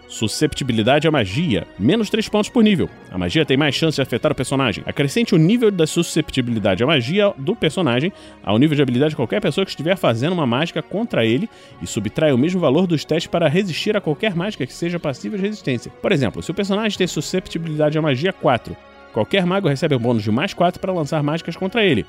Susceptibilidade 0.08 1.08
à 1.08 1.12
magia, 1.12 1.66
menos 1.78 2.10
3 2.10 2.30
pontos 2.30 2.50
por 2.50 2.64
nível. 2.64 2.90
A 3.10 3.18
magia 3.18 3.46
tem 3.46 3.58
mais 3.58 3.74
chance 3.74 3.96
de 3.96 4.02
afetar 4.02 4.32
o 4.32 4.36
personagem. 4.36 4.84
Acrescente 4.86 5.34
o 5.34 5.38
nível 5.38 5.72
da 5.72 5.88
susceptibilidade 5.88 6.84
à 6.84 6.88
magia 6.88 7.34
do 7.38 7.56
personagem 7.56 8.14
ao 8.44 8.58
nível 8.60 8.76
de 8.76 8.82
habilidade 8.82 9.12
de 9.12 9.16
qualquer 9.16 9.42
pessoa 9.42 9.66
que 9.66 9.72
estiver 9.72 9.98
fazendo 9.98 10.34
uma 10.34 10.46
mágica 10.46 10.82
contra 10.82 11.26
ele 11.26 11.50
e 11.82 11.88
subtrai 11.88 12.32
o 12.32 12.38
mesmo 12.38 12.60
valor 12.60 12.86
dos 12.86 13.04
testes 13.04 13.28
para 13.28 13.48
resistir 13.48 13.98
a 13.98 14.02
qualquer 14.02 14.36
mágica 14.36 14.66
que 14.66 14.74
seja 14.74 15.00
passível 15.00 15.38
de 15.38 15.44
resistência. 15.44 15.92
Por 16.02 16.12
exemplo, 16.12 16.44
se 16.44 16.52
o 16.52 16.54
personagem 16.54 16.98
tem 16.98 17.08
susceptibilidade 17.08 17.98
à 17.98 18.02
magia 18.02 18.32
4, 18.32 18.76
Qualquer 19.14 19.46
mago 19.46 19.68
recebe 19.68 19.96
um 19.96 20.00
bônus 20.00 20.24
de 20.24 20.32
mais 20.32 20.56
4 20.56 20.82
para 20.82 20.92
lançar 20.92 21.22
mágicas 21.22 21.56
contra 21.56 21.86
ele, 21.86 22.04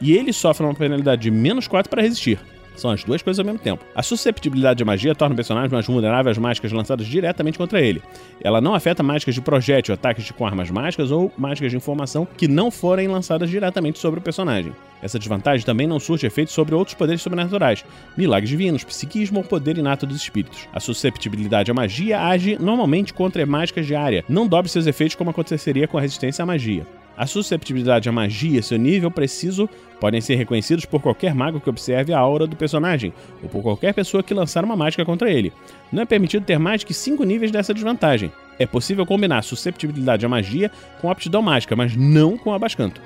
e 0.00 0.12
ele 0.12 0.32
sofre 0.32 0.64
uma 0.64 0.74
penalidade 0.74 1.22
de 1.22 1.30
menos 1.30 1.66
4 1.66 1.90
para 1.90 2.00
resistir. 2.00 2.38
São 2.76 2.90
as 2.90 3.02
duas 3.02 3.22
coisas 3.22 3.38
ao 3.38 3.44
mesmo 3.44 3.58
tempo. 3.58 3.84
A 3.94 4.02
susceptibilidade 4.02 4.82
à 4.82 4.86
magia 4.86 5.14
torna 5.14 5.32
o 5.32 5.36
personagem 5.36 5.70
mais 5.70 5.86
vulnerável 5.86 6.30
às 6.30 6.38
mágicas 6.38 6.70
lançadas 6.72 7.06
diretamente 7.06 7.58
contra 7.58 7.80
ele. 7.80 8.02
Ela 8.40 8.60
não 8.60 8.74
afeta 8.74 9.02
mágicas 9.02 9.34
de 9.34 9.40
projétil, 9.40 9.94
ataques 9.94 10.30
com 10.30 10.46
armas 10.46 10.70
mágicas 10.70 11.10
ou 11.10 11.32
mágicas 11.36 11.70
de 11.70 11.76
informação 11.76 12.26
que 12.36 12.46
não 12.46 12.70
forem 12.70 13.08
lançadas 13.08 13.50
diretamente 13.50 13.98
sobre 13.98 14.20
o 14.20 14.22
personagem. 14.22 14.72
Essa 15.02 15.18
desvantagem 15.18 15.64
também 15.64 15.86
não 15.86 16.00
surge 16.00 16.26
efeito 16.26 16.50
sobre 16.50 16.74
outros 16.74 16.94
poderes 16.94 17.22
sobrenaturais, 17.22 17.84
milagres 18.16 18.48
divinos, 18.48 18.84
psiquismo 18.84 19.38
ou 19.38 19.44
poder 19.44 19.78
inato 19.78 20.06
dos 20.06 20.16
espíritos. 20.16 20.68
A 20.72 20.80
susceptibilidade 20.80 21.70
à 21.70 21.74
magia 21.74 22.20
age 22.20 22.56
normalmente 22.60 23.12
contra 23.12 23.44
mágicas 23.46 23.86
de 23.86 23.94
área, 23.94 24.24
não 24.28 24.46
dobre 24.46 24.70
seus 24.70 24.86
efeitos 24.86 25.16
como 25.16 25.30
aconteceria 25.30 25.86
com 25.86 25.98
a 25.98 26.00
resistência 26.00 26.42
à 26.42 26.46
magia. 26.46 26.86
A 27.16 27.26
susceptibilidade 27.26 28.08
à 28.08 28.12
magia 28.12 28.60
e 28.60 28.62
seu 28.62 28.76
nível 28.76 29.10
preciso 29.10 29.68
podem 29.98 30.20
ser 30.20 30.34
reconhecidos 30.34 30.84
por 30.84 31.00
qualquer 31.00 31.34
mago 31.34 31.60
que 31.60 31.70
observe 31.70 32.12
a 32.12 32.18
aura 32.18 32.46
do 32.46 32.54
personagem, 32.54 33.12
ou 33.42 33.48
por 33.48 33.62
qualquer 33.62 33.94
pessoa 33.94 34.22
que 34.22 34.34
lançar 34.34 34.64
uma 34.64 34.76
mágica 34.76 35.04
contra 35.04 35.30
ele. 35.30 35.52
Não 35.90 36.02
é 36.02 36.04
permitido 36.04 36.44
ter 36.44 36.58
mais 36.58 36.84
que 36.84 36.92
5 36.92 37.24
níveis 37.24 37.50
dessa 37.50 37.72
desvantagem. 37.72 38.30
É 38.58 38.66
possível 38.66 39.06
combinar 39.06 39.42
susceptibilidade 39.42 40.26
à 40.26 40.28
magia 40.28 40.70
com 41.00 41.10
aptidão 41.10 41.40
mágica, 41.40 41.74
mas 41.74 41.96
não 41.96 42.36
com 42.36 42.52
abascanto. 42.52 43.00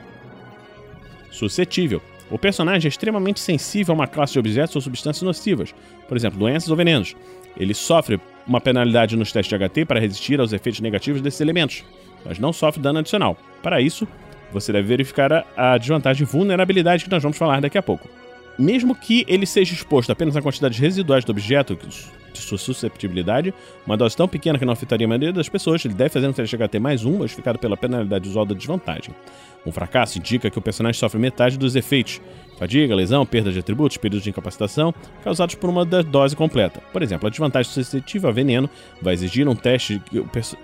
Suscetível. 1.30 2.02
O 2.28 2.38
personagem 2.38 2.86
é 2.86 2.90
extremamente 2.90 3.40
sensível 3.40 3.92
a 3.92 3.94
uma 3.96 4.06
classe 4.06 4.32
de 4.32 4.38
objetos 4.40 4.74
ou 4.74 4.82
substâncias 4.82 5.22
nocivas, 5.22 5.74
por 6.08 6.16
exemplo, 6.16 6.38
doenças 6.38 6.68
ou 6.68 6.76
venenos. 6.76 7.16
Ele 7.56 7.74
sofre 7.74 8.20
uma 8.46 8.60
penalidade 8.60 9.16
nos 9.16 9.32
testes 9.32 9.58
de 9.58 9.68
HT 9.68 9.84
para 9.84 10.00
resistir 10.00 10.40
aos 10.40 10.52
efeitos 10.52 10.80
negativos 10.80 11.20
desses 11.20 11.40
elementos, 11.40 11.84
mas 12.24 12.38
não 12.38 12.52
sofre 12.52 12.82
dano 12.82 12.98
adicional. 12.98 13.36
Para 13.62 13.80
isso, 13.80 14.06
você 14.52 14.72
deve 14.72 14.88
verificar 14.88 15.46
a, 15.56 15.78
desvantagem 15.78 16.24
de 16.24 16.30
vulnerabilidade 16.30 17.04
que 17.04 17.10
nós 17.10 17.22
vamos 17.22 17.38
falar 17.38 17.60
daqui 17.60 17.78
a 17.78 17.82
pouco. 17.82 18.08
Mesmo 18.60 18.94
que 18.94 19.24
ele 19.26 19.46
seja 19.46 19.72
exposto 19.72 20.12
apenas 20.12 20.36
a 20.36 20.42
quantidades 20.42 20.78
residuais 20.78 21.24
do 21.24 21.30
objeto, 21.32 21.74
de 22.30 22.38
sua 22.38 22.58
susceptibilidade, 22.58 23.54
uma 23.86 23.96
dose 23.96 24.14
tão 24.14 24.28
pequena 24.28 24.58
que 24.58 24.66
não 24.66 24.74
afetaria 24.74 25.06
a 25.06 25.08
maioria 25.08 25.32
das 25.32 25.48
pessoas, 25.48 25.82
ele 25.82 25.94
deve 25.94 26.10
fazer 26.10 26.28
um 26.28 26.32
teste 26.34 26.58
de 26.58 26.68
HT 26.68 26.78
mais 26.78 27.02
um, 27.02 27.16
modificado 27.16 27.58
pela 27.58 27.74
penalidade 27.74 28.28
usual 28.28 28.44
da 28.44 28.54
desvantagem. 28.54 29.14
Um 29.64 29.72
fracasso 29.72 30.18
indica 30.18 30.50
que 30.50 30.58
o 30.58 30.60
personagem 30.60 31.00
sofre 31.00 31.18
metade 31.18 31.56
dos 31.56 31.74
efeitos, 31.74 32.20
fadiga, 32.58 32.94
lesão, 32.94 33.24
perda 33.24 33.50
de 33.50 33.58
atributos, 33.58 33.96
períodos 33.96 34.24
de 34.24 34.28
incapacitação, 34.28 34.94
causados 35.24 35.54
por 35.54 35.70
uma 35.70 35.86
dose 35.86 36.36
completa. 36.36 36.82
Por 36.92 37.02
exemplo, 37.02 37.28
a 37.28 37.30
desvantagem 37.30 37.72
suscetível 37.72 38.28
a 38.28 38.32
veneno 38.32 38.68
vai 39.00 39.14
exigir 39.14 39.48
um 39.48 39.56
teste 39.56 40.02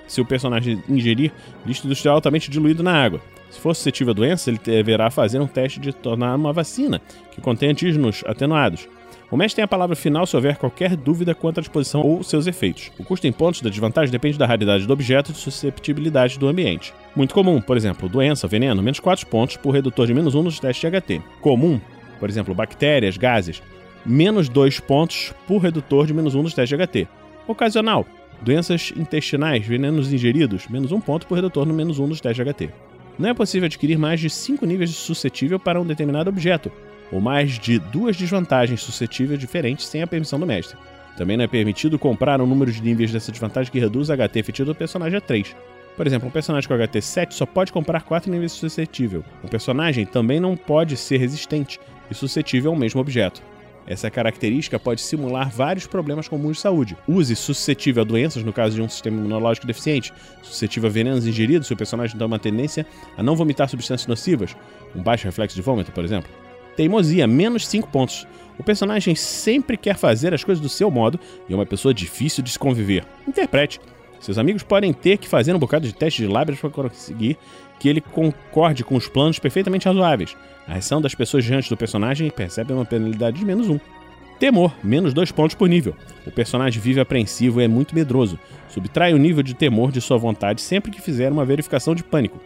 se 0.06 0.20
o 0.20 0.24
personagem 0.26 0.82
ingerir 0.86 1.32
líquido 1.64 1.86
industrial 1.86 2.16
altamente 2.16 2.50
diluído 2.50 2.82
na 2.82 2.92
água. 2.92 3.22
Se 3.50 3.60
for 3.60 3.74
suscetível 3.74 4.12
à 4.12 4.14
doença, 4.14 4.50
ele 4.50 4.58
deverá 4.62 5.10
fazer 5.10 5.40
um 5.40 5.46
teste 5.46 5.80
de 5.80 5.92
tornar 5.92 6.34
uma 6.34 6.52
vacina 6.52 7.00
que 7.30 7.40
contém 7.40 7.70
antígenos 7.70 8.22
atenuados. 8.26 8.88
O 9.28 9.36
mestre 9.36 9.56
tem 9.56 9.64
a 9.64 9.68
palavra 9.68 9.96
final 9.96 10.24
se 10.24 10.36
houver 10.36 10.56
qualquer 10.56 10.94
dúvida 10.94 11.34
quanto 11.34 11.58
à 11.58 11.60
disposição 11.60 12.00
ou 12.00 12.22
seus 12.22 12.46
efeitos. 12.46 12.92
O 12.96 13.02
custo 13.02 13.26
em 13.26 13.32
pontos 13.32 13.60
da 13.60 13.68
desvantagem 13.68 14.12
depende 14.12 14.38
da 14.38 14.46
raridade 14.46 14.86
do 14.86 14.92
objeto 14.92 15.30
e 15.30 15.34
de 15.34 15.38
susceptibilidade 15.38 16.38
do 16.38 16.46
ambiente. 16.46 16.94
Muito 17.14 17.34
comum, 17.34 17.60
por 17.60 17.76
exemplo, 17.76 18.08
doença, 18.08 18.46
veneno, 18.46 18.82
menos 18.82 19.00
4 19.00 19.26
pontos 19.26 19.56
por 19.56 19.72
redutor 19.72 20.06
de 20.06 20.14
menos 20.14 20.36
1 20.36 20.42
nos 20.44 20.60
testes 20.60 20.88
de 20.88 21.00
HT. 21.00 21.22
Comum, 21.40 21.80
por 22.20 22.28
exemplo, 22.28 22.54
bactérias, 22.54 23.16
gases, 23.16 23.60
menos 24.04 24.48
2 24.48 24.78
pontos 24.78 25.34
por 25.48 25.58
redutor 25.58 26.06
de 26.06 26.14
menos 26.14 26.36
1 26.36 26.42
nos 26.44 26.54
testes 26.54 26.78
de 26.78 26.86
HT. 26.86 27.08
Ocasional, 27.48 28.06
doenças 28.40 28.92
intestinais, 28.96 29.66
venenos 29.66 30.12
ingeridos, 30.12 30.68
menos 30.68 30.92
1 30.92 31.00
ponto 31.00 31.26
por 31.26 31.34
redutor 31.34 31.66
no 31.66 31.74
menos 31.74 31.98
1 31.98 32.06
nos 32.06 32.20
testes 32.20 32.44
de 32.44 32.52
HT. 32.52 32.72
Não 33.18 33.30
é 33.30 33.35
possível 33.35 33.66
adquirir 33.66 33.99
mais 33.99 34.20
de 34.20 34.28
5 34.28 34.66
níveis 34.66 34.90
de 34.90 34.96
suscetível 34.96 35.58
para 35.58 35.80
um 35.80 35.87
determinado 35.87 36.28
objeto, 36.28 36.70
ou 37.11 37.20
mais 37.20 37.58
de 37.58 37.78
duas 37.78 38.16
desvantagens 38.16 38.82
suscetíveis 38.82 39.38
diferentes 39.38 39.87
sem 39.87 40.02
a 40.02 40.06
permissão 40.06 40.38
do 40.38 40.46
mestre. 40.46 40.76
Também 41.16 41.37
não 41.37 41.44
é 41.44 41.49
permitido 41.49 41.99
comprar 41.99 42.40
um 42.42 42.46
número 42.46 42.70
de 42.70 42.82
níveis 42.82 43.11
dessa 43.11 43.32
desvantagem 43.32 43.73
que 43.73 43.78
reduz 43.78 44.11
o 44.11 44.12
HT 44.12 44.38
efetivo 44.38 44.66
do 44.66 44.75
personagem 44.75 45.16
a 45.16 45.20
3. 45.20 45.56
Por 45.96 46.06
exemplo, 46.06 46.28
um 46.28 46.30
personagem 46.30 46.68
com 46.68 46.76
HT 46.76 47.00
7 47.00 47.35
só 47.35 47.46
pode 47.46 47.73
comprar 47.73 48.02
4 48.02 48.30
níveis 48.30 48.52
suscetível. 48.52 49.25
Um 49.42 49.49
personagem 49.49 50.04
também 50.04 50.38
não 50.38 50.54
pode 50.54 50.94
ser 50.94 51.16
resistente 51.16 51.80
e 52.11 52.14
suscetível 52.14 52.70
ao 52.70 52.76
mesmo 52.76 53.00
objeto. 53.00 53.40
Essa 53.87 54.11
característica 54.11 54.78
pode 54.78 55.00
simular 55.00 55.49
vários 55.49 55.87
problemas 55.87 56.26
comuns 56.26 56.57
de 56.57 56.62
saúde. 56.62 56.97
Use 57.07 57.35
suscetível 57.37 58.02
a 58.02 58.05
doenças 58.05 58.43
no 58.43 58.52
caso 58.52 58.75
de 58.75 58.83
um 58.83 58.88
sistema 58.88 59.19
imunológico 59.19 59.66
deficiente, 59.66 60.12
suscetível 60.43 60.88
a 60.88 60.93
venenos 60.93 61.26
ingeridos 61.26 61.69
se 61.69 61.73
o 61.73 61.76
personagem 61.76 62.16
tem 62.16 62.26
uma 62.26 62.38
tendência 62.38 62.87
a 63.16 63.23
não 63.23 63.37
vomitar 63.37 63.69
substâncias 63.69 64.09
nocivas, 64.09 64.57
um 64.95 65.02
baixo 65.02 65.26
reflexo 65.26 65.55
de 65.55 65.62
vômito, 65.62 65.93
por 65.93 66.05
exemplo. 66.05 66.31
Teimosia, 66.76 67.26
menos 67.26 67.66
5 67.66 67.88
pontos. 67.88 68.26
O 68.59 68.62
personagem 68.62 69.14
sempre 69.14 69.76
quer 69.76 69.97
fazer 69.97 70.35
as 70.35 70.45
coisas 70.45 70.61
do 70.61 70.69
seu 70.69 70.90
modo 70.90 71.19
e 71.49 71.52
é 71.52 71.57
uma 71.57 71.66
pessoa 71.66 71.95
difícil 71.95 72.43
de 72.43 72.50
se 72.50 72.59
conviver. 72.59 73.05
Interprete. 73.26 73.81
Seus 74.26 74.38
amigos 74.38 74.64
podem 74.64 74.92
ter 74.92 75.18
que 75.18 75.28
fazer 75.28 75.54
um 75.54 75.59
bocado 75.61 75.87
de 75.87 75.95
teste 75.95 76.23
de 76.23 76.26
lábios 76.26 76.59
para 76.59 76.68
conseguir 76.68 77.38
que 77.78 77.88
ele 77.88 78.00
concorde 78.00 78.83
com 78.83 78.97
os 78.97 79.06
planos 79.06 79.38
perfeitamente 79.38 79.87
razoáveis. 79.87 80.37
A 80.66 80.73
reação 80.73 81.00
das 81.00 81.14
pessoas 81.14 81.45
diante 81.45 81.68
do 81.68 81.76
personagem 81.76 82.28
percebe 82.28 82.73
uma 82.73 82.85
penalidade 82.85 83.38
de 83.38 83.45
menos 83.45 83.68
um. 83.68 83.78
Temor, 84.40 84.75
menos 84.83 85.14
dois 85.14 85.30
pontos 85.30 85.54
por 85.54 85.68
nível. 85.68 85.95
O 86.26 86.33
personagem 86.33 86.83
vive 86.83 86.99
apreensivo 86.99 87.61
e 87.61 87.64
é 87.64 87.68
muito 87.68 87.95
medroso. 87.95 88.37
Subtrai 88.68 89.14
o 89.14 89.16
nível 89.16 89.45
de 89.45 89.54
temor 89.54 89.92
de 89.92 90.00
sua 90.00 90.18
vontade 90.18 90.61
sempre 90.61 90.90
que 90.90 91.00
fizer 91.00 91.30
uma 91.30 91.45
verificação 91.45 91.95
de 91.95 92.02
pânico, 92.02 92.40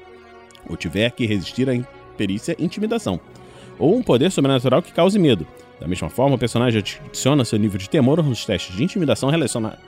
ou 0.69 0.77
tiver 0.77 1.11
que 1.13 1.25
resistir 1.25 1.71
à 1.71 1.83
perícia 2.15 2.55
intimidação 2.59 3.19
ou 3.79 3.97
um 3.97 4.03
poder 4.03 4.31
sobrenatural 4.31 4.83
que 4.83 4.93
cause 4.93 5.19
medo. 5.19 5.47
Da 5.81 5.89
mesma 5.89 6.11
forma, 6.11 6.37
o 6.37 6.39
personagem 6.39 6.81
adiciona 6.81 7.43
seu 7.43 7.59
nível 7.59 7.79
de 7.79 7.89
temor 7.89 8.23
nos 8.23 8.45
testes 8.45 8.77
de 8.77 8.85
intimidação 8.85 9.31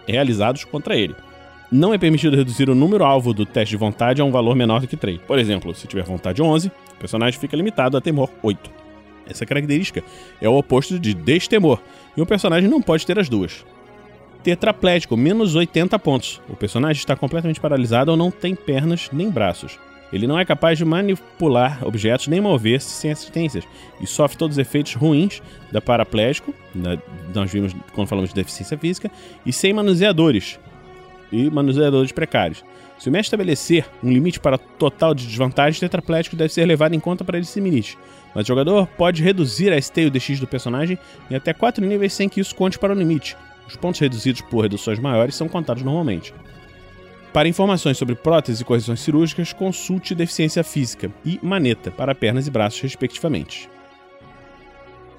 realizados 0.07 0.65
contra 0.65 0.97
ele. 0.97 1.15
Não 1.73 1.95
é 1.95 1.97
permitido 1.97 2.37
reduzir 2.37 2.69
o 2.69 2.75
número 2.75 3.02
alvo 3.02 3.33
do 3.33 3.47
teste 3.47 3.71
de 3.71 3.79
vontade 3.79 4.21
a 4.21 4.25
um 4.26 4.31
valor 4.31 4.55
menor 4.55 4.83
do 4.83 4.87
que 4.87 4.95
3. 4.95 5.23
Por 5.23 5.38
exemplo, 5.38 5.75
se 5.75 5.87
tiver 5.87 6.05
vontade 6.05 6.43
11, 6.43 6.69
o 6.69 6.97
personagem 6.99 7.41
fica 7.41 7.57
limitado 7.57 7.97
a 7.97 8.00
temor 8.00 8.29
8. 8.43 8.71
Essa 9.26 9.47
característica 9.47 10.05
é 10.38 10.47
o 10.47 10.59
oposto 10.59 10.99
de 10.99 11.14
destemor, 11.14 11.81
e 12.14 12.21
o 12.21 12.26
personagem 12.26 12.69
não 12.69 12.83
pode 12.83 13.07
ter 13.07 13.19
as 13.19 13.26
duas. 13.26 13.64
Tetraplégico, 14.43 15.17
menos 15.17 15.55
80 15.55 15.99
pontos. 15.99 16.43
O 16.47 16.55
personagem 16.55 17.00
está 17.00 17.17
completamente 17.17 17.59
paralisado 17.59 18.11
ou 18.11 18.19
não 18.19 18.31
tem 18.31 18.55
pernas 18.55 19.09
nem 19.11 19.31
braços. 19.31 19.79
Ele 20.12 20.26
não 20.26 20.38
é 20.38 20.45
capaz 20.45 20.76
de 20.76 20.85
manipular 20.85 21.79
objetos 21.87 22.29
nem 22.29 22.38
mover-se 22.38 22.91
sem 22.91 23.11
assistências 23.11 23.64
e 23.99 24.07
sofre 24.07 24.37
todos 24.37 24.59
os 24.59 24.61
efeitos 24.61 24.93
ruins 24.93 25.41
da 25.73 25.81
paraplégico, 25.81 26.52
da, 26.75 26.99
nós 27.35 27.50
vimos 27.50 27.75
quando 27.95 28.09
falamos 28.09 28.29
de 28.29 28.37
deficiência 28.37 28.76
física, 28.76 29.11
e 29.47 29.55
sem 29.55 29.73
manuseadores 29.73 30.61
e 31.33 31.51
manuseadores 31.51 32.12
precários. 32.12 32.65
Se 32.99 33.09
o 33.09 33.12
mestre 33.12 33.35
estabelecer 33.35 33.87
um 34.05 34.12
limite 34.12 34.39
para 34.39 34.59
total 34.59 35.15
de 35.15 35.27
desvantagem, 35.27 35.79
o 35.79 35.81
tetraplégico 35.81 36.37
deve 36.37 36.53
ser 36.53 36.65
levado 36.67 36.95
em 36.95 37.01
conta 37.01 37.25
para 37.25 37.39
esse 37.39 37.59
limite. 37.59 37.99
Mas 38.35 38.45
o 38.45 38.49
jogador 38.49 38.87
pode 38.87 39.23
reduzir 39.23 39.73
a 39.73 39.81
ST 39.81 40.03
e 40.03 40.07
o 40.07 40.11
DX 40.11 40.39
do 40.39 40.47
personagem 40.47 40.99
em 41.31 41.35
até 41.35 41.53
4 41.53 41.85
níveis 41.85 42.12
sem 42.12 42.29
que 42.29 42.41
isso 42.41 42.55
conte 42.55 42.79
para 42.79 42.93
o 42.93 42.97
limite. 42.97 43.37
Os 43.67 43.77
pontos 43.77 44.01
reduzidos 44.01 44.43
por 44.43 44.61
reduções 44.61 44.99
maiores 44.99 45.35
são 45.35 45.49
contados 45.49 45.83
normalmente. 45.83 46.33
Para 47.33 47.49
informações 47.49 47.97
sobre 47.97 48.15
próteses 48.15 48.61
e 48.61 48.65
correções 48.65 49.01
cirúrgicas, 49.01 49.53
consulte 49.53 50.15
deficiência 50.15 50.62
física 50.62 51.11
e 51.25 51.41
maneta 51.43 51.91
para 51.91 52.15
pernas 52.15 52.47
e 52.47 52.51
braços, 52.51 52.83
respectivamente. 52.83 53.71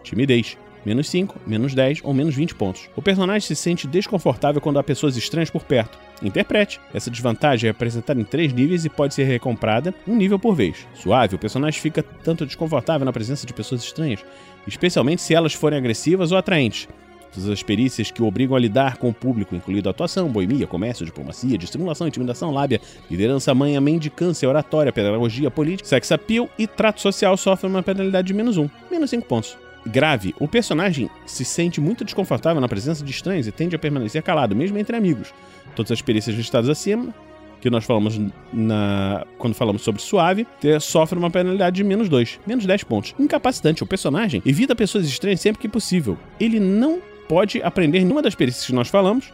Timidez. 0.03 0.57
Menos 0.85 1.09
5, 1.09 1.39
menos 1.47 1.73
10 1.73 1.99
ou 2.03 2.13
menos 2.13 2.35
20 2.35 2.55
pontos. 2.55 2.89
O 2.95 3.01
personagem 3.01 3.47
se 3.47 3.55
sente 3.55 3.87
desconfortável 3.87 4.61
quando 4.61 4.79
há 4.79 4.83
pessoas 4.83 5.15
estranhas 5.15 5.49
por 5.49 5.63
perto. 5.63 5.97
Interprete. 6.21 6.79
Essa 6.93 7.09
desvantagem 7.09 7.67
é 7.67 7.71
apresentada 7.71 8.19
em 8.19 8.23
três 8.23 8.51
níveis 8.53 8.85
e 8.85 8.89
pode 8.89 9.13
ser 9.13 9.23
recomprada 9.23 9.93
um 10.07 10.15
nível 10.15 10.37
por 10.37 10.55
vez. 10.55 10.85
Suave, 10.93 11.35
o 11.35 11.39
personagem 11.39 11.79
fica 11.79 12.03
tanto 12.03 12.45
desconfortável 12.45 13.05
na 13.05 13.13
presença 13.13 13.45
de 13.45 13.53
pessoas 13.53 13.83
estranhas, 13.83 14.23
especialmente 14.67 15.21
se 15.21 15.33
elas 15.33 15.53
forem 15.53 15.77
agressivas 15.77 16.31
ou 16.31 16.37
atraentes, 16.37 16.87
Todas 17.33 17.49
as 17.49 17.63
perícias 17.63 18.11
que 18.11 18.21
o 18.21 18.27
obrigam 18.27 18.55
a 18.55 18.59
lidar 18.59 18.97
com 18.97 19.09
o 19.09 19.13
público, 19.13 19.55
incluindo 19.55 19.89
atuação, 19.89 20.29
boemia, 20.29 20.67
comércio, 20.67 21.03
diplomacia, 21.03 21.57
dissimulação, 21.57 22.07
intimidação, 22.07 22.51
lábia, 22.51 22.79
liderança, 23.09 23.55
manha, 23.55 23.81
mendicância, 23.81 24.47
oratória, 24.47 24.93
pedagogia, 24.93 25.49
política, 25.49 25.89
sex 25.89 26.11
appeal 26.11 26.47
e 26.59 26.67
trato 26.67 27.01
social 27.01 27.35
sofrem 27.35 27.71
uma 27.71 27.81
penalidade 27.81 28.27
de 28.27 28.33
menos 28.35 28.57
um, 28.57 28.69
menos 28.91 29.09
cinco 29.09 29.25
pontos. 29.25 29.57
Grave, 29.85 30.33
o 30.39 30.47
personagem 30.47 31.09
se 31.25 31.43
sente 31.43 31.81
muito 31.81 32.03
desconfortável 32.03 32.61
na 32.61 32.67
presença 32.67 33.03
de 33.03 33.11
estranhos 33.11 33.47
e 33.47 33.51
tende 33.51 33.75
a 33.75 33.79
permanecer 33.79 34.21
calado, 34.23 34.55
mesmo 34.55 34.77
entre 34.77 34.95
amigos. 34.95 35.33
Todas 35.75 35.91
as 35.91 36.01
perícias 36.01 36.35
listadas 36.35 36.69
acima 36.69 37.13
que 37.59 37.69
nós 37.69 37.85
falamos 37.85 38.19
na 38.51 39.25
quando 39.37 39.53
falamos 39.53 39.83
sobre 39.83 40.01
suave, 40.01 40.45
sofre 40.81 41.17
uma 41.17 41.31
penalidade 41.31 41.77
de 41.77 41.83
menos 41.83 42.09
2, 42.09 42.41
menos 42.45 42.65
10 42.65 42.83
pontos. 42.83 43.15
Incapacitante, 43.17 43.81
o 43.81 43.87
personagem 43.87 44.41
evita 44.45 44.75
pessoas 44.75 45.05
estranhas 45.05 45.39
sempre 45.39 45.61
que 45.61 45.69
possível. 45.69 46.17
Ele 46.37 46.59
não 46.59 47.01
pode 47.25 47.63
aprender 47.63 47.99
nenhuma 48.03 48.21
das 48.21 48.35
perícias 48.35 48.65
que 48.65 48.73
nós 48.73 48.89
falamos, 48.89 49.31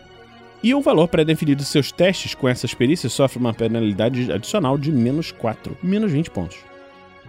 e 0.61 0.75
o 0.75 0.81
valor 0.81 1.07
pré-definido 1.07 1.63
de 1.63 1.67
seus 1.67 1.91
testes 1.91 2.35
com 2.35 2.47
essas 2.47 2.71
perícias 2.71 3.13
sofre 3.13 3.39
uma 3.39 3.53
penalidade 3.53 4.31
adicional 4.31 4.77
de 4.77 4.91
menos 4.91 5.31
4, 5.31 5.75
menos 5.81 6.11
20 6.11 6.29
pontos. 6.29 6.68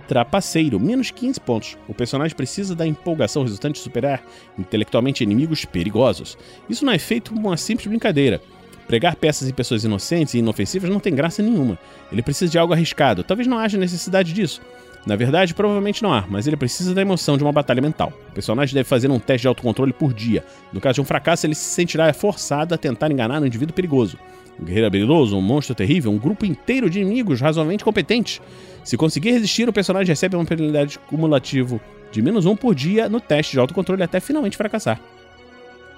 Trapaceiro, 0.06 0.80
menos 0.80 1.10
15 1.10 1.40
pontos. 1.40 1.78
O 1.88 1.94
personagem 1.94 2.36
precisa 2.36 2.74
da 2.74 2.86
empolgação 2.86 3.42
resultante 3.42 3.74
de 3.74 3.80
superar 3.80 4.22
intelectualmente 4.58 5.22
inimigos 5.22 5.64
perigosos. 5.64 6.36
Isso 6.68 6.84
não 6.84 6.92
é 6.92 6.98
feito 6.98 7.32
como 7.32 7.48
uma 7.48 7.56
simples 7.56 7.86
brincadeira. 7.86 8.40
Pregar 8.86 9.14
peças 9.14 9.48
em 9.48 9.52
pessoas 9.52 9.84
inocentes 9.84 10.34
e 10.34 10.38
inofensivas 10.38 10.90
não 10.90 10.98
tem 10.98 11.14
graça 11.14 11.42
nenhuma. 11.42 11.78
Ele 12.10 12.22
precisa 12.22 12.50
de 12.50 12.58
algo 12.58 12.72
arriscado. 12.72 13.22
Talvez 13.22 13.46
não 13.46 13.58
haja 13.58 13.78
necessidade 13.78 14.32
disso. 14.32 14.60
Na 15.06 15.16
verdade, 15.16 15.54
provavelmente 15.54 16.02
não 16.02 16.12
há, 16.12 16.26
mas 16.28 16.46
ele 16.46 16.56
precisa 16.56 16.94
da 16.94 17.00
emoção 17.00 17.38
de 17.38 17.42
uma 17.42 17.52
batalha 17.52 17.80
mental. 17.80 18.12
O 18.28 18.32
personagem 18.32 18.74
deve 18.74 18.88
fazer 18.88 19.10
um 19.10 19.18
teste 19.18 19.42
de 19.42 19.48
autocontrole 19.48 19.92
por 19.92 20.12
dia. 20.12 20.44
No 20.72 20.80
caso 20.80 20.96
de 20.96 21.00
um 21.00 21.04
fracasso, 21.04 21.46
ele 21.46 21.54
se 21.54 21.64
sentirá 21.64 22.12
forçado 22.12 22.74
a 22.74 22.78
tentar 22.78 23.10
enganar 23.10 23.40
um 23.40 23.46
indivíduo 23.46 23.74
perigoso. 23.74 24.18
Um 24.60 24.64
guerreiro 24.64 24.86
habilidoso, 24.86 25.36
um 25.36 25.40
monstro 25.40 25.74
terrível, 25.74 26.12
um 26.12 26.18
grupo 26.18 26.44
inteiro 26.44 26.90
de 26.90 27.00
inimigos 27.00 27.40
razoavelmente 27.40 27.82
competentes. 27.82 28.40
Se 28.84 28.96
conseguir 28.96 29.32
resistir, 29.32 29.68
o 29.68 29.72
personagem 29.72 30.12
recebe 30.12 30.36
uma 30.36 30.44
penalidade 30.44 30.98
cumulativa 30.98 31.80
de 32.12 32.20
menos 32.20 32.44
um 32.44 32.56
por 32.56 32.74
dia 32.74 33.08
no 33.08 33.20
teste 33.20 33.52
de 33.52 33.60
autocontrole 33.60 34.02
até 34.02 34.20
finalmente 34.20 34.56
fracassar. 34.56 35.00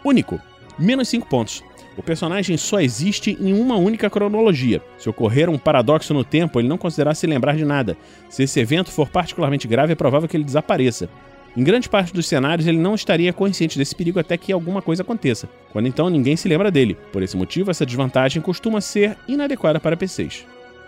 Único. 0.05 0.41
Menos 0.79 1.09
5 1.09 1.29
pontos. 1.29 1.63
O 1.97 2.03
personagem 2.03 2.57
só 2.57 2.81
existe 2.81 3.37
em 3.41 3.53
uma 3.53 3.77
única 3.77 4.09
cronologia. 4.09 4.81
Se 4.97 5.09
ocorrer 5.09 5.51
um 5.51 5.59
paradoxo 5.59 6.15
no 6.15 6.25
tempo, 6.25 6.59
ele 6.59 6.69
não 6.69 6.79
considerará 6.79 7.15
se 7.15 7.27
lembrar 7.27 7.57
de 7.57 7.65
nada. 7.65 7.97
Se 8.31 8.45
esse 8.45 8.59
evento 8.61 8.91
for 8.91 9.09
particularmente 9.09 9.69
grave, 9.69 9.93
é 9.93 9.97
provável 9.97 10.29
que 10.29 10.37
ele 10.37 10.45
desapareça. 10.45 11.09
Em 11.55 11.63
grande 11.63 11.87
parte 11.87 12.15
dos 12.15 12.27
cenários, 12.27 12.67
ele 12.67 12.79
não 12.79 12.95
estaria 12.95 13.31
consciente 13.31 13.77
desse 13.79 13.95
perigo 13.95 14.19
até 14.19 14.39
que 14.39 14.53
alguma 14.53 14.81
coisa 14.81 15.03
aconteça, 15.03 15.51
quando 15.71 15.87
então 15.87 16.09
ninguém 16.09 16.35
se 16.35 16.49
lembra 16.49 16.71
dele. 16.71 16.97
Por 17.13 17.23
esse 17.23 17.37
motivo, 17.37 17.71
essa 17.71 17.85
desvantagem 17.85 18.41
costuma 18.41 18.81
ser 18.81 19.19
inadequada 19.29 19.79
para 19.79 19.97
PCs. 19.97 20.47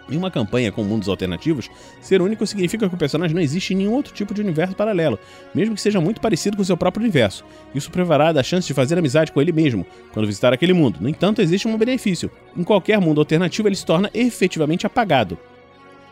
Em 0.09 0.17
uma 0.17 0.31
campanha 0.31 0.73
com 0.73 0.83
mundos 0.83 1.09
alternativos, 1.09 1.71
ser 2.01 2.23
único 2.23 2.47
significa 2.47 2.89
que 2.89 2.95
o 2.95 2.99
personagem 2.99 3.35
não 3.35 3.43
existe 3.43 3.75
em 3.75 3.77
nenhum 3.77 3.93
outro 3.93 4.13
tipo 4.15 4.33
de 4.33 4.41
universo 4.41 4.75
paralelo, 4.75 5.19
mesmo 5.55 5.75
que 5.75 5.81
seja 5.81 6.01
muito 6.01 6.21
parecido 6.21 6.57
com 6.57 6.65
seu 6.65 6.77
próprio 6.77 7.03
universo. 7.03 7.45
Isso 7.75 7.91
privará 7.91 8.33
da 8.33 8.43
chance 8.43 8.67
de 8.67 8.75
fazer 8.75 8.99
amizade 8.99 9.33
com 9.33 9.41
ele 9.41 9.53
mesmo 9.53 9.87
quando 10.13 10.27
visitar 10.27 10.53
aquele 10.53 10.73
mundo. 10.73 10.99
No 11.01 11.09
entanto, 11.09 11.43
existe 11.43 11.69
um 11.69 11.77
benefício. 11.77 12.31
Em 12.57 12.65
qualquer 12.65 13.01
mundo 13.01 13.21
alternativo, 13.21 13.69
ele 13.69 13.77
se 13.77 13.87
torna 13.87 14.11
efetivamente 14.13 14.87
apagado, 14.87 15.39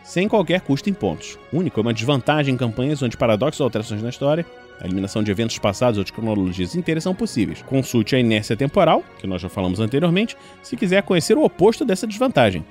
sem 0.02 0.28
qualquer 0.28 0.60
custo 0.60 0.90
em 0.90 0.94
pontos. 0.94 1.38
Único 1.52 1.78
é 1.78 1.82
uma 1.82 1.94
desvantagem 1.94 2.54
em 2.54 2.58
campanhas 2.58 3.02
onde 3.02 3.16
paradoxos 3.16 3.60
ou 3.60 3.64
alterações 3.64 4.02
na 4.02 4.08
história 4.08 4.46
a 4.82 4.86
eliminação 4.86 5.22
de 5.22 5.30
eventos 5.30 5.58
passados 5.60 5.96
ou 5.96 6.02
de 6.02 6.12
cronologias 6.12 6.74
inteiras 6.74 7.04
são 7.04 7.14
possíveis. 7.14 7.62
Consulte 7.62 8.16
a 8.16 8.18
inércia 8.18 8.56
temporal, 8.56 9.04
que 9.18 9.28
nós 9.28 9.40
já 9.40 9.48
falamos 9.48 9.78
anteriormente, 9.78 10.36
se 10.60 10.76
quiser 10.76 11.04
conhecer 11.04 11.38
o 11.38 11.44
oposto 11.44 11.84
dessa 11.84 12.04
desvantagem. 12.04 12.64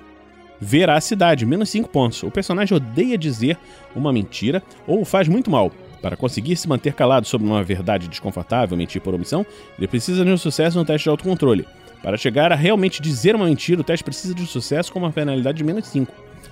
Veracidade, 0.60 1.46
menos 1.46 1.70
5 1.70 1.88
pontos. 1.88 2.22
O 2.22 2.30
personagem 2.30 2.76
odeia 2.76 3.18
dizer 3.18 3.58
uma 3.96 4.12
mentira 4.12 4.62
ou 4.86 5.06
faz 5.06 5.30
muito 5.30 5.50
mal. 5.50 5.72
Para 6.02 6.18
conseguir 6.18 6.58
se 6.58 6.68
manter 6.68 6.94
calado 6.94 7.28
sobre 7.28 7.48
uma 7.48 7.64
verdade 7.64 8.10
desconfortável, 8.10 8.76
mentir 8.76 9.02
por 9.02 9.14
omissão, 9.14 9.46
ele 9.78 9.88
precisa 9.88 10.26
de 10.26 10.32
um 10.32 10.38
sucesso 10.38 10.78
no 10.78 10.84
teste 10.84 11.06
de 11.06 11.10
autocontrole. 11.10 11.66
Para 12.04 12.18
chegar 12.18 12.52
a 12.52 12.56
realmente 12.56 13.02
dizer 13.02 13.36
uma 13.36 13.46
mentira, 13.46 13.80
o 13.80 13.84
teste 13.86 14.04
precisa 14.04 14.34
de 14.34 14.42
um 14.42 14.48
sucesso 14.48 14.92
com 14.92 15.00
uma 15.00 15.12
penalidade 15.12 15.60
de 15.60 15.64
menos 15.64 15.88
5. 15.88 16.12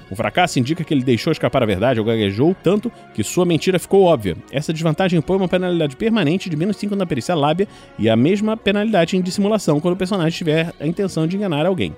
O 0.10 0.16
fracasso 0.16 0.60
indica 0.60 0.84
que 0.84 0.94
ele 0.94 1.04
deixou 1.04 1.32
escapar 1.32 1.62
a 1.62 1.66
verdade 1.66 2.00
ou 2.00 2.06
gaguejou 2.06 2.56
tanto 2.64 2.92
que 3.14 3.24
sua 3.24 3.46
mentira 3.46 3.78
ficou 3.78 4.04
óbvia. 4.04 4.36
Essa 4.52 4.74
desvantagem 4.74 5.20
impõe 5.20 5.38
uma 5.38 5.48
penalidade 5.48 5.96
permanente 5.96 6.50
de 6.50 6.58
menos 6.58 6.78
5 6.78 6.96
na 6.96 7.06
perícia 7.06 7.36
lábia 7.36 7.68
e 7.98 8.10
a 8.10 8.16
mesma 8.16 8.58
penalidade 8.58 9.16
em 9.16 9.22
dissimulação 9.22 9.80
quando 9.80 9.94
o 9.94 9.98
personagem 9.98 10.36
tiver 10.36 10.74
a 10.80 10.88
intenção 10.88 11.28
de 11.28 11.36
enganar 11.36 11.66
alguém. 11.66 11.96